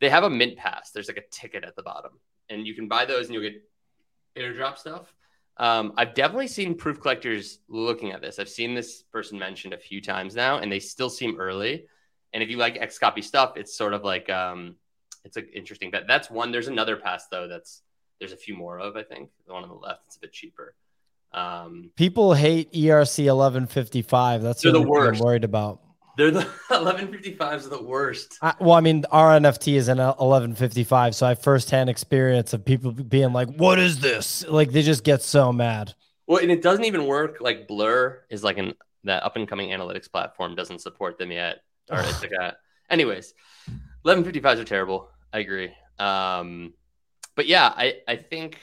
[0.02, 0.92] they have a mint pass.
[0.92, 2.12] There's like a ticket at the bottom,
[2.50, 3.62] and you can buy those, and you'll get
[4.36, 5.14] airdrop stuff.
[5.58, 8.40] Um, I've definitely seen proof collectors looking at this.
[8.40, 11.86] I've seen this person mentioned a few times now, and they still seem early.
[12.34, 14.76] And if you like XCOPY stuff, it's sort of like um,
[15.24, 16.04] it's an interesting bet.
[16.08, 16.52] That's one.
[16.52, 17.48] There's another pass though.
[17.48, 17.84] That's
[18.20, 18.96] there's a few more of.
[18.96, 20.02] I think the one on the left.
[20.08, 20.76] It's a bit cheaper.
[21.34, 24.42] Um, People hate ERC 1155.
[24.42, 25.20] That's the, the worst.
[25.20, 25.82] I'm worried about.
[26.18, 28.38] They're the 1155s are the worst.
[28.42, 32.64] I, well, I mean, our NFT is an 1155, so I have firsthand experience of
[32.64, 35.96] people being like, "What is this?" Like they just get so mad.
[36.28, 37.38] Well, and it doesn't even work.
[37.42, 41.62] Like Blur is like an that up and coming analytics platform doesn't support them yet.
[41.92, 42.56] Or it's like a,
[42.90, 43.34] anyways,
[44.06, 45.10] 1155s are terrible.
[45.34, 45.72] I agree.
[46.00, 46.74] Um,
[47.36, 48.60] but yeah, I I think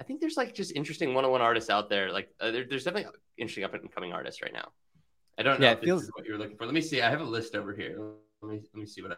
[0.00, 2.12] I think there's like just interesting one-on-one artists out there.
[2.12, 4.68] Like uh, there, there's definitely interesting up and coming artists right now.
[5.40, 6.06] I don't know yeah, if feels...
[6.14, 6.66] what you're looking for.
[6.66, 7.00] Let me see.
[7.02, 7.96] I have a list over here.
[8.42, 9.16] Let me let me see what I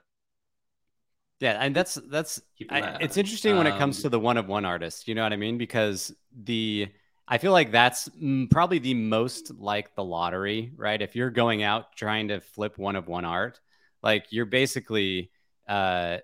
[1.43, 4.47] yeah, and that's that's I, it's interesting when it comes um, to the one of
[4.47, 5.09] one artist.
[5.09, 5.59] You know what I mean?
[5.59, 6.87] Because the
[7.27, 8.09] I feel like that's
[8.53, 11.03] probably the most like the lottery, right?
[11.03, 13.59] If you're going out trying to flip one of one art,
[14.05, 15.33] like you're basically,
[15.67, 16.19] uh,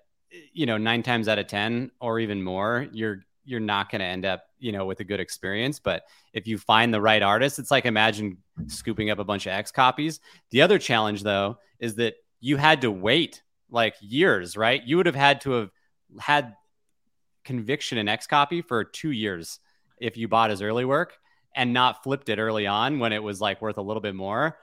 [0.53, 4.05] you know, nine times out of ten or even more, you're you're not going to
[4.05, 5.79] end up, you know, with a good experience.
[5.79, 8.37] But if you find the right artist, it's like imagine
[8.67, 10.19] scooping up a bunch of XCOPYs.
[10.51, 13.41] The other challenge, though, is that you had to wait
[13.71, 14.83] like years, right?
[14.83, 15.71] You would have had to have
[16.19, 16.53] had
[17.43, 19.59] conviction in XCOPY for two years
[19.99, 21.17] if you bought his early work
[21.55, 24.57] and not flipped it early on when it was like worth a little bit more.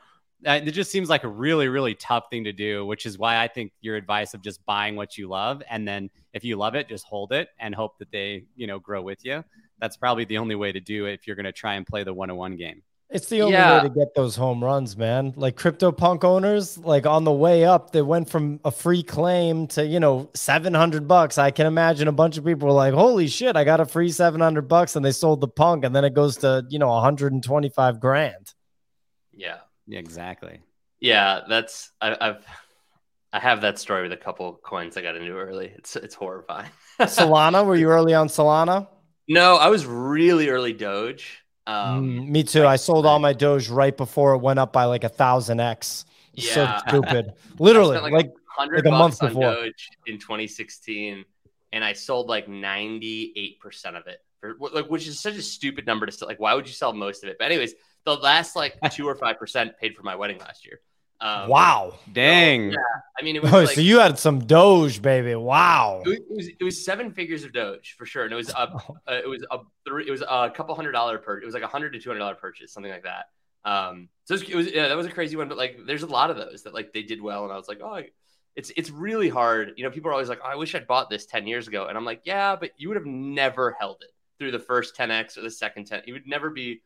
[0.46, 3.42] Uh, it just seems like a really, really tough thing to do, which is why
[3.42, 6.74] I think your advice of just buying what you love and then if you love
[6.74, 9.42] it, just hold it and hope that they, you know, grow with you.
[9.80, 12.04] That's probably the only way to do it if you're going to try and play
[12.04, 12.82] the one on one game.
[13.08, 13.82] It's the only yeah.
[13.82, 15.32] way to get those home runs, man.
[15.36, 19.86] Like CryptoPunk owners, like on the way up, they went from a free claim to,
[19.86, 21.38] you know, 700 bucks.
[21.38, 24.10] I can imagine a bunch of people were like, holy shit, I got a free
[24.10, 28.00] 700 bucks and they sold the punk and then it goes to, you know, 125
[28.00, 28.54] grand.
[29.32, 29.58] Yeah.
[29.86, 30.60] Yeah, exactly.
[31.00, 32.46] Yeah, that's I, I've
[33.32, 35.72] I have that story with a couple coins I got into early.
[35.76, 36.70] It's it's horrifying.
[37.00, 38.88] Solana, were you early on Solana?
[39.28, 41.42] No, I was really early Doge.
[41.66, 42.64] Um, mm, me too.
[42.66, 46.04] I sold all my Doge right before it went up by like a thousand X.
[46.32, 46.52] Yeah.
[46.52, 47.32] So stupid.
[47.58, 49.52] Literally, like, like, like a month before.
[49.52, 51.24] Doge in 2016,
[51.72, 53.56] and I sold like 98%
[53.96, 56.28] of it, for, like which is such a stupid number to sell.
[56.28, 57.36] Like, why would you sell most of it?
[57.38, 57.74] But anyways,
[58.06, 60.80] the last like two or five percent paid for my wedding last year.
[61.18, 62.72] Um, wow, dang!
[62.72, 65.34] So, yeah, I mean, it was oh, like, so you had some Doge, baby.
[65.34, 68.58] Wow, it was, it was seven figures of Doge for sure, and it was a,
[68.58, 71.62] uh, it was a three, it was a couple hundred dollar per, it was like
[71.62, 73.26] a hundred to two hundred dollar purchase, something like that.
[73.64, 76.02] Um, so it was, it was, yeah, that was a crazy one, but like, there's
[76.02, 78.02] a lot of those that like they did well, and I was like, oh,
[78.54, 79.72] it's it's really hard.
[79.76, 81.86] You know, people are always like, oh, I wish I'd bought this ten years ago,
[81.86, 85.36] and I'm like, yeah, but you would have never held it through the first 10x
[85.38, 86.02] or the second 10.
[86.06, 86.82] You would never be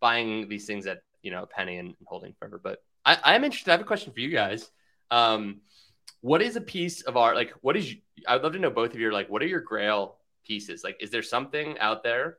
[0.00, 2.60] buying these things at you know a penny and holding forever.
[2.62, 3.70] But I, am interested.
[3.70, 4.70] I have a question for you guys.
[5.10, 5.60] Um,
[6.20, 7.52] what is a piece of art like?
[7.60, 7.94] What is?
[8.26, 9.10] I'd love to know both of you.
[9.12, 10.82] Like, what are your Grail pieces?
[10.84, 12.38] Like, is there something out there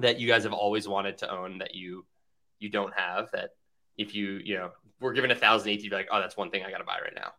[0.00, 2.04] that you guys have always wanted to own that you
[2.58, 3.30] you don't have?
[3.32, 3.50] That
[3.96, 4.70] if you you know
[5.00, 6.84] were given a thousand each, you'd be like, oh, that's one thing I got to
[6.84, 7.32] buy right now.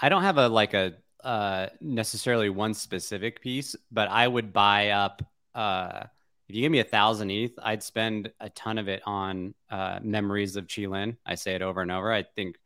[0.00, 0.94] I don't have a like a
[1.24, 5.22] uh, necessarily one specific piece, but I would buy up.
[5.54, 6.04] Uh,
[6.48, 9.98] if you give me a thousand ETH, I'd spend a ton of it on uh,
[10.02, 11.16] memories of Qilin.
[11.26, 12.10] I say it over and over.
[12.10, 12.56] I think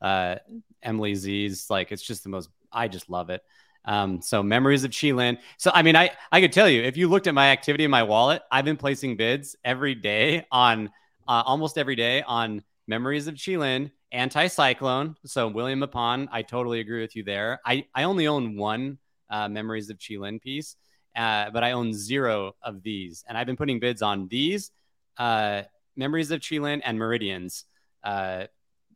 [0.00, 0.36] uh,
[0.82, 2.50] Emily Xie's like it's just the most.
[2.72, 3.42] I just love it.
[3.84, 5.38] Um, so memories of Qilin.
[5.56, 7.90] So I mean, I I could tell you if you looked at my activity in
[7.90, 10.90] my wallet, I've been placing bids every day on
[11.26, 15.16] uh, almost every day on memories of Qilin, anti-cyclone.
[15.26, 17.60] So William Mapan, I totally agree with you there.
[17.66, 18.98] I I only own one
[19.30, 20.76] uh, memories of Qilin piece
[21.16, 24.70] uh, but I own zero of these, and I've been putting bids on these,
[25.18, 25.62] uh,
[25.96, 27.64] Memories of Qilin and Meridians
[28.02, 28.44] uh,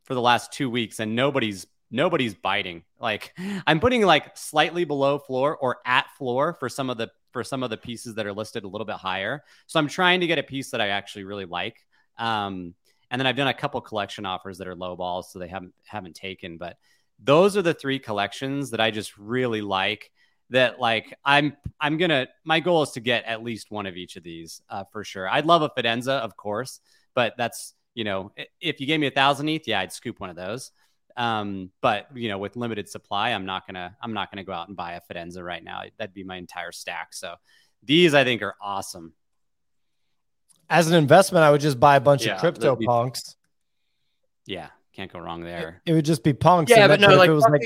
[0.03, 2.83] for the last two weeks, and nobody's nobody's biting.
[2.99, 3.33] Like
[3.67, 7.61] I'm putting like slightly below floor or at floor for some of the for some
[7.61, 9.43] of the pieces that are listed a little bit higher.
[9.67, 11.85] So I'm trying to get a piece that I actually really like.
[12.17, 12.73] Um,
[13.11, 15.73] and then I've done a couple collection offers that are low balls, so they haven't
[15.85, 16.57] haven't taken.
[16.57, 16.77] But
[17.19, 20.11] those are the three collections that I just really like.
[20.49, 24.15] That like I'm I'm gonna my goal is to get at least one of each
[24.15, 25.27] of these uh, for sure.
[25.27, 26.79] I'd love a Fidenza, of course,
[27.13, 28.31] but that's you know
[28.61, 30.71] if you gave me a thousand ETH, yeah, I'd scoop one of those.
[31.17, 34.67] Um, but you know, with limited supply, I'm not gonna I'm not gonna go out
[34.67, 35.81] and buy a Fidenza right now.
[35.97, 37.13] That'd be my entire stack.
[37.13, 37.35] So
[37.83, 39.13] these I think are awesome.
[40.69, 43.35] As an investment, I would just buy a bunch yeah, of crypto be, punks.
[44.45, 45.81] Yeah, can't go wrong there.
[45.85, 46.71] It, it would just be punks.
[46.71, 47.61] Yeah, but no, like, it was like.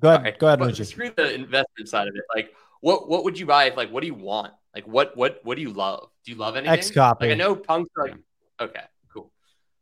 [0.00, 0.24] Go ahead.
[0.24, 0.84] Right, go ahead, Richie.
[0.84, 2.22] Screw the investment side of it.
[2.34, 3.64] Like, what what would you buy?
[3.64, 4.52] If, like, what do you want?
[4.74, 6.08] Like, what what what do you love?
[6.24, 6.78] Do you love anything?
[6.78, 7.20] XCOPY.
[7.20, 8.16] Like, I know punks are like,
[8.60, 9.30] okay, cool.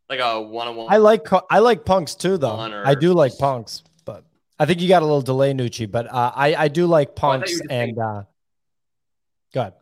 [0.08, 0.92] Like a one on one.
[0.92, 2.56] I like I like punks too, though.
[2.56, 4.24] I do like punks, but
[4.58, 5.90] I think you got a little delay, Noochie.
[5.90, 7.98] But uh, I I do like oh, punks oh, and.
[7.98, 8.22] Uh,
[9.54, 9.74] go ahead.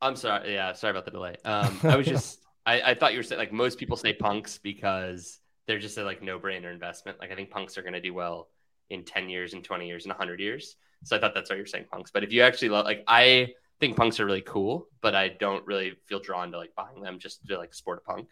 [0.00, 0.52] I'm sorry.
[0.52, 1.36] Yeah, sorry about the delay.
[1.44, 4.58] Um, I was just I, I thought you were saying like most people say punks
[4.58, 7.18] because they're just a like no brainer investment.
[7.20, 8.48] Like I think punks are going to do well
[8.90, 10.76] in 10 years and 20 years and 100 years.
[11.04, 12.10] So I thought that's why you're saying punks.
[12.10, 15.66] But if you actually love, like, I think punks are really cool, but I don't
[15.66, 18.28] really feel drawn to like buying them just to like sport a punk.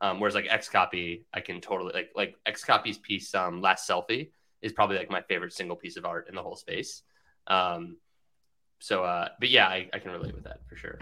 [0.00, 4.30] Um, whereas like XCOPY, I can totally like like XCOPY's piece, um, last selfie
[4.60, 7.02] is probably like my favorite single piece of art in the whole space.
[7.46, 7.96] Um,
[8.80, 10.98] so, uh, but yeah, I, I can relate with that for sure.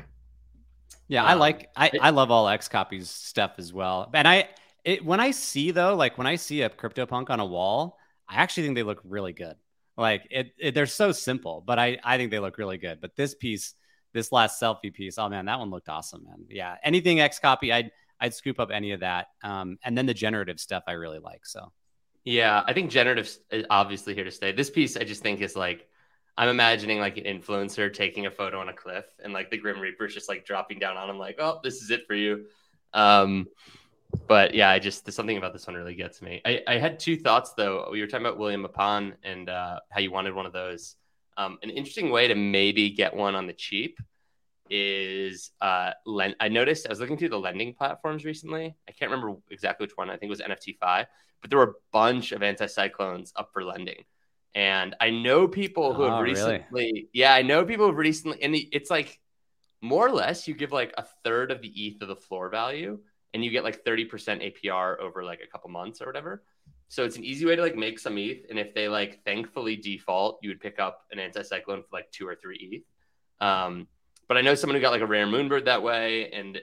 [1.08, 4.10] Yeah, I um, like I, I love all XCOPY's stuff as well.
[4.12, 4.48] And I
[4.84, 8.36] it, when I see though, like when I see a CryptoPunk on a wall, I
[8.36, 9.56] actually think they look really good.
[9.96, 13.00] Like it, it, they're so simple, but I I think they look really good.
[13.00, 13.74] But this piece,
[14.12, 16.44] this last selfie piece, oh man, that one looked awesome, man.
[16.48, 19.28] Yeah, anything XCOPY, I'd I'd scoop up any of that.
[19.42, 21.44] Um, and then the generative stuff I really like.
[21.44, 21.72] So
[22.24, 24.52] yeah, I think generative is obviously here to stay.
[24.52, 25.86] This piece I just think is like
[26.36, 29.80] I'm imagining like an influencer taking a photo on a cliff and like the Grim
[29.80, 32.46] Reaper's just like dropping down on him, like, oh, this is it for you.
[32.94, 33.46] Um,
[34.26, 36.40] but yeah, I just there's something about this one really gets me.
[36.44, 37.88] I, I had two thoughts though.
[37.90, 40.96] We were talking about William Mapan and uh, how you wanted one of those.
[41.36, 43.98] Um, an interesting way to maybe get one on the cheap
[44.68, 46.36] is uh, lend.
[46.40, 48.74] I noticed I was looking through the lending platforms recently.
[48.88, 50.10] I can't remember exactly which one.
[50.10, 51.06] I think it was NFTfi,
[51.40, 54.04] but there were a bunch of anticyclones up for lending.
[54.54, 57.08] And I know people who have oh, recently, really?
[57.12, 59.20] yeah, I know people who have recently, and it's like
[59.80, 62.98] more or less you give like a third of the ETH of the floor value
[63.34, 66.42] and you get like 30% APR over like a couple months or whatever.
[66.88, 68.46] So it's an easy way to like make some ETH.
[68.50, 72.26] And if they like thankfully default, you would pick up an anticyclone for like two
[72.26, 72.84] or three
[73.40, 73.46] ETH.
[73.46, 73.86] Um,
[74.26, 76.30] but I know someone who got like a rare moonbird that way.
[76.32, 76.60] And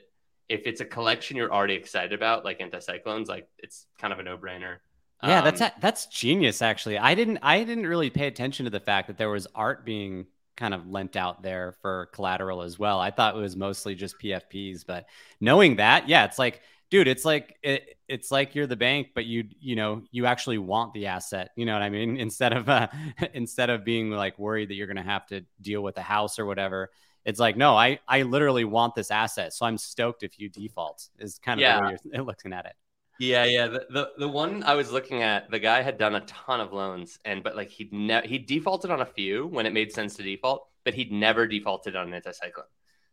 [0.50, 4.24] if it's a collection you're already excited about, like anticyclones, like it's kind of a
[4.24, 4.78] no brainer.
[5.24, 6.62] Yeah, um, that's that's genius.
[6.62, 9.84] Actually, I didn't I didn't really pay attention to the fact that there was art
[9.84, 10.28] being
[10.58, 13.00] kind of lent out there for collateral as well.
[13.00, 15.06] I thought it was mostly just PFPs, but
[15.40, 19.26] knowing that, yeah, it's like, dude, it's like it, it's like you're the bank, but
[19.26, 21.52] you you know you actually want the asset.
[21.56, 22.18] You know what I mean?
[22.28, 22.88] Instead of uh,
[23.34, 26.40] instead of being like worried that you're going to have to deal with the house
[26.40, 26.92] or whatever.
[27.24, 31.10] It's like no, I I literally want this asset, so I'm stoked if you default.
[31.20, 31.80] Is kind of yeah.
[31.80, 32.74] the way you're looking at it.
[33.20, 33.68] Yeah, yeah.
[33.68, 36.74] The, the, the one I was looking at, the guy had done a ton of
[36.74, 40.16] loans, and but like he'd ne- he defaulted on a few when it made sense
[40.16, 42.70] to default, but he'd never defaulted on an anticyclone.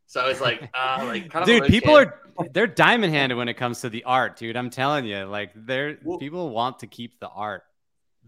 [0.06, 2.20] So I was like, uh, like dude, people are
[2.52, 4.56] they're diamond handed when it comes to the art, dude.
[4.56, 7.62] I'm telling you, like they're well, people want to keep the art.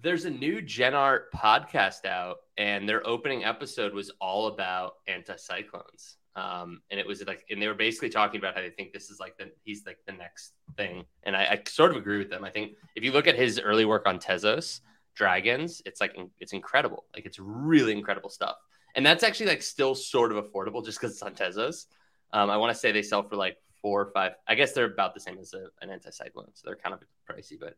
[0.01, 6.17] There's a new Gen Art podcast out, and their opening episode was all about anticyclones.
[6.37, 9.09] Um, and it was like, and they were basically talking about how they think this
[9.09, 11.07] is like the he's like the next thing.
[11.23, 12.45] And I, I sort of agree with them.
[12.45, 14.81] I think if you look at his early work on Tezos
[15.15, 17.05] dragons, it's like it's incredible.
[17.15, 18.57] Like it's really incredible stuff.
[18.95, 21.87] And that's actually like still sort of affordable just because it's on Tezos.
[22.35, 24.33] Um, I want to say they sell for like four or five.
[24.47, 27.59] I guess they're about the same as a, an anticyclone, so they're kind of pricey,
[27.59, 27.77] but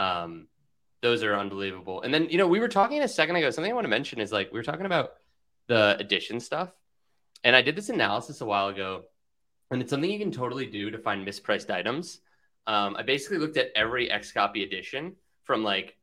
[0.00, 0.46] um,
[1.02, 2.02] those are unbelievable.
[2.02, 3.50] And then you know we were talking a second ago.
[3.50, 5.14] Something I want to mention is like we were talking about
[5.66, 6.70] the edition stuff
[7.44, 9.04] and I did this analysis a while ago,
[9.70, 12.20] and it's something you can totally do to find mispriced items.
[12.66, 15.96] Um, I basically looked at every XCOPY edition from like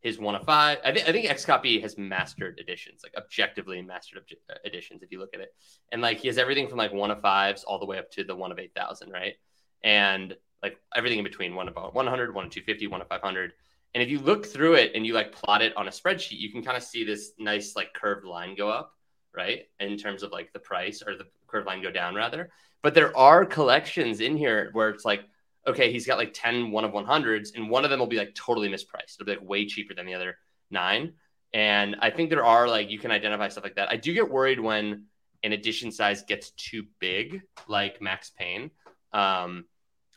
[0.00, 0.78] his one of five.
[0.84, 5.02] I think I think XCOPY has mastered editions, like objectively mastered obje- editions.
[5.02, 5.54] If you look at it,
[5.90, 8.24] and like he has everything from like one of fives all the way up to
[8.24, 9.34] the one of eight thousand, right?
[9.82, 13.52] And like everything in between, one of 100, one of 250, one of 500.
[13.94, 16.52] And if you look through it and you like plot it on a spreadsheet, you
[16.52, 18.94] can kind of see this nice like curved line go up
[19.34, 19.66] right?
[19.80, 22.50] In terms of like the price or the curve line go down rather.
[22.82, 25.22] But there are collections in here where it's like,
[25.66, 28.34] okay, he's got like 10 one of 100s, and one of them will be like
[28.34, 29.14] totally mispriced.
[29.20, 30.36] It'll be like way cheaper than the other
[30.70, 31.12] nine.
[31.52, 33.90] And I think there are like, you can identify stuff like that.
[33.90, 35.04] I do get worried when
[35.44, 38.70] an edition size gets too big, like Max Pain.
[39.12, 39.66] Um,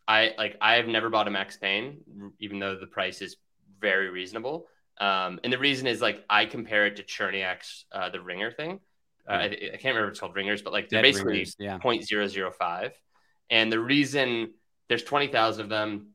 [0.08, 3.36] I like, I have never bought a Max Pain, even though the price is
[3.80, 4.68] very reasonable.
[5.00, 8.80] Um, and the reason is like, I compare it to Cherniak's, uh, the ringer thing.
[9.28, 11.80] Uh, I, I, can't remember it's called ringers, but like they're Dead basically ringers, yeah.
[11.80, 12.92] 0.005.
[13.50, 14.52] And the reason
[14.88, 16.10] there's 20,000 of them,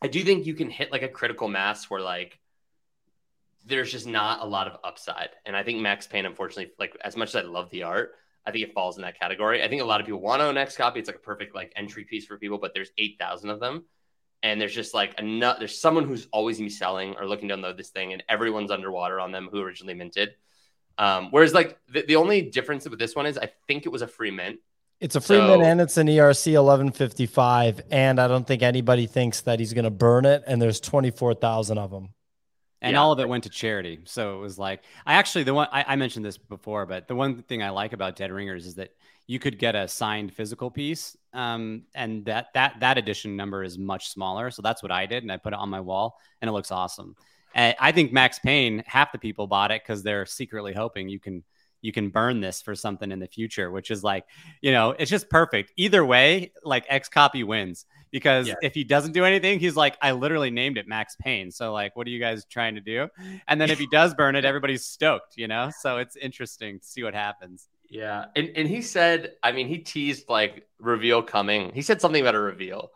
[0.00, 2.38] I do think you can hit like a critical mass where like
[3.66, 5.30] there's just not a lot of upside.
[5.46, 8.14] And I think Max Pain, unfortunately, like as much as I love the art,
[8.46, 9.62] I think it falls in that category.
[9.62, 10.98] I think a lot of people want to own XCOPY.
[10.98, 13.84] It's like a perfect like entry piece for people, but there's 8,000 of them.
[14.42, 17.54] And there's just like enough, there's someone who's always gonna be selling or looking to
[17.54, 20.34] unload this thing, and everyone's underwater on them who originally minted.
[20.98, 24.02] Um, whereas like the, the only difference with this one is I think it was
[24.02, 24.60] a free mint.
[25.00, 27.82] It's a free so, mint and it's an ERC 1155.
[27.90, 30.44] And I don't think anybody thinks that he's going to burn it.
[30.46, 32.10] And there's 24,000 of them.
[32.80, 33.00] And yeah.
[33.00, 34.00] all of it went to charity.
[34.04, 37.14] So it was like, I actually, the one, I, I mentioned this before, but the
[37.14, 38.90] one thing I like about Dead Ringers is that
[39.26, 41.16] you could get a signed physical piece.
[41.32, 44.50] Um, and that, that, that edition number is much smaller.
[44.50, 45.22] So that's what I did.
[45.22, 47.16] And I put it on my wall and it looks awesome.
[47.54, 51.44] I think Max Pain, half the people bought it because they're secretly hoping you can
[51.84, 54.24] you can burn this for something in the future, which is like,
[54.62, 55.70] you know, it's just perfect.
[55.76, 58.54] Either way, like XCOPY wins because yeah.
[58.62, 61.50] if he doesn't do anything, he's like, I literally named it Max Pain.
[61.50, 63.08] So like, what are you guys trying to do?
[63.46, 65.70] And then if he does burn it, everybody's stoked, you know?
[65.80, 67.68] So it's interesting to see what happens.
[67.90, 68.26] Yeah.
[68.34, 71.70] And and he said, I mean, he teased like reveal coming.
[71.74, 72.92] He said something about a reveal.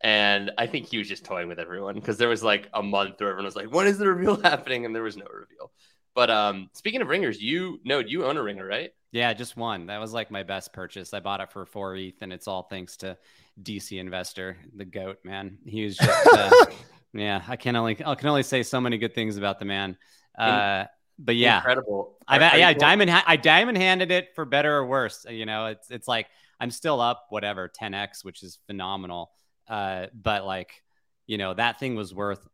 [0.00, 3.18] And I think he was just toying with everyone because there was like a month
[3.18, 4.84] where everyone was like, when is the reveal happening?
[4.84, 5.72] And there was no reveal.
[6.14, 8.90] But um, speaking of ringers, you know, you own a ringer, right?
[9.12, 9.86] Yeah, just one.
[9.86, 11.14] That was like my best purchase.
[11.14, 13.16] I bought it for four ETH, and it's all thanks to
[13.62, 15.58] DCinvestor, the goat man.
[15.64, 16.50] He was just, uh,
[17.12, 17.42] yeah.
[17.48, 19.96] I can only I can only say so many good things about the man.
[20.38, 20.84] Uh,
[21.18, 22.16] but yeah, incredible.
[22.26, 25.26] I yeah, diamond I diamond handed it for better or worse.
[25.28, 26.26] You know, it's it's like
[26.60, 29.30] I'm still up whatever 10x, which is phenomenal.
[29.68, 30.82] Uh, but like,
[31.26, 32.46] you know, that thing was worth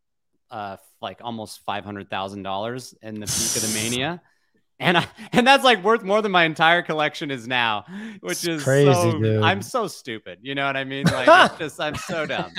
[0.51, 4.21] uh like almost five hundred thousand dollars in the peak of the mania.
[4.81, 7.85] And I, and that's like worth more than my entire collection is now,
[8.21, 8.93] which it's is crazy.
[8.93, 9.41] So.
[9.41, 10.41] I'm so stupid.
[10.43, 11.05] You know what I mean?
[11.07, 12.51] Like, just I'm so dumb.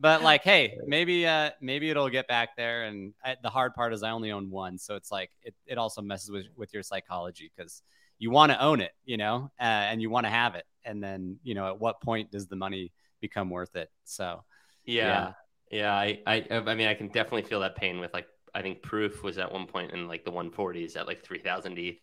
[0.00, 2.84] But like, hey, maybe uh maybe it'll get back there.
[2.84, 5.76] And I, the hard part is I only own one, so it's like it, it
[5.76, 7.82] also messes with with your psychology because
[8.18, 11.04] you want to own it, you know, uh, and you want to have it, and
[11.04, 13.90] then you know at what point does the money become worth it.
[14.04, 14.44] So
[14.84, 15.32] yeah,
[15.70, 18.62] yeah, yeah I, I, I mean, I can definitely feel that pain with like, I
[18.62, 22.00] think proof was at one point in like the 140s at like 3000 ETH.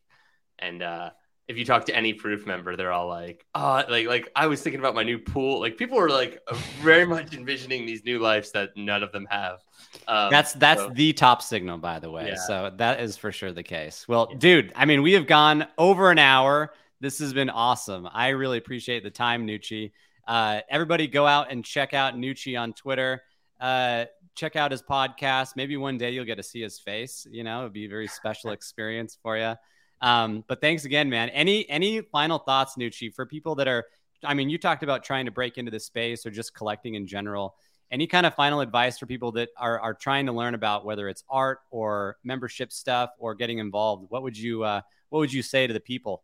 [0.59, 1.09] And, uh,
[1.47, 4.61] if you talk to any proof member, they're all like, oh, like, like I was
[4.61, 5.59] thinking about my new pool.
[5.59, 6.39] Like people are like
[6.81, 9.59] very much envisioning these new lives that none of them have.
[10.07, 10.89] Um, that's that's so.
[10.89, 12.29] the top signal, by the way.
[12.29, 12.35] Yeah.
[12.47, 14.07] So that is for sure the case.
[14.07, 14.37] Well, yeah.
[14.37, 16.73] dude, I mean, we have gone over an hour.
[16.99, 18.07] This has been awesome.
[18.11, 19.91] I really appreciate the time, Noochie.
[20.27, 23.21] Uh, everybody go out and check out Noochie on Twitter.
[23.59, 24.05] Uh,
[24.35, 25.55] check out his podcast.
[25.55, 27.25] Maybe one day you'll get to see his face.
[27.29, 29.55] You know, it'd be a very special experience for you.
[30.01, 31.29] Um, but thanks again, man.
[31.29, 33.85] Any any final thoughts, Noochie, for people that are?
[34.23, 37.07] I mean, you talked about trying to break into the space or just collecting in
[37.07, 37.55] general.
[37.91, 41.07] Any kind of final advice for people that are are trying to learn about whether
[41.07, 44.07] it's art or membership stuff or getting involved?
[44.09, 46.23] What would you uh, what would you say to the people?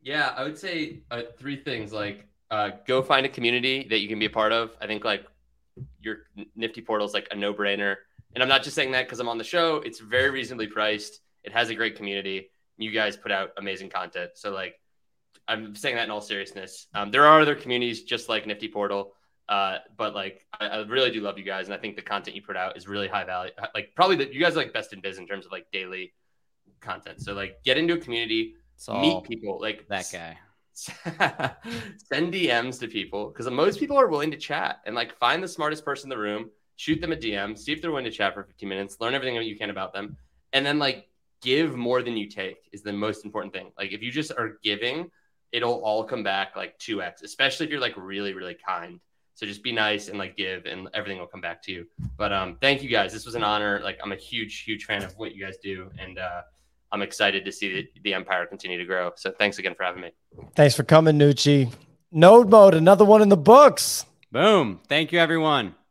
[0.00, 1.92] Yeah, I would say uh, three things.
[1.92, 4.76] Like uh, go find a community that you can be a part of.
[4.80, 5.26] I think like
[6.00, 6.18] your
[6.54, 7.96] Nifty portal is like a no brainer.
[8.32, 9.76] And I'm not just saying that because I'm on the show.
[9.78, 11.20] It's very reasonably priced.
[11.42, 12.50] It has a great community.
[12.76, 14.32] You guys put out amazing content.
[14.34, 14.76] So like,
[15.48, 16.86] I'm saying that in all seriousness.
[16.94, 19.14] Um, there are other communities just like Nifty Portal,
[19.48, 22.34] uh, but like I, I, really do love you guys, and I think the content
[22.34, 23.52] you put out is really high value.
[23.74, 26.14] Like probably that you guys are like best in biz in terms of like daily
[26.80, 27.20] content.
[27.20, 28.54] So like get into a community,
[28.88, 29.58] meet people.
[29.60, 30.38] Like that guy.
[30.74, 35.48] send DMs to people because most people are willing to chat and like find the
[35.48, 38.34] smartest person in the room, shoot them a DM, see if they're willing to chat
[38.34, 40.16] for 15 minutes, learn everything you can about them,
[40.52, 41.08] and then like
[41.42, 43.70] give more than you take is the most important thing.
[43.78, 45.10] Like if you just are giving,
[45.52, 48.98] it'll all come back like 2x, especially if you're like really, really kind.
[49.34, 51.86] So just be nice and like give and everything will come back to you.
[52.16, 53.12] But um thank you guys.
[53.12, 53.80] This was an honor.
[53.82, 55.90] Like I'm a huge, huge fan of what you guys do.
[55.98, 56.42] And uh
[56.94, 59.10] I'm excited to see the, the empire continue to grow.
[59.16, 60.12] So thanks again for having me.
[60.54, 61.72] Thanks for coming, Noochie.
[62.12, 64.06] Node mode, another one in the books.
[64.30, 64.78] Boom.
[64.88, 65.74] Thank you, everyone.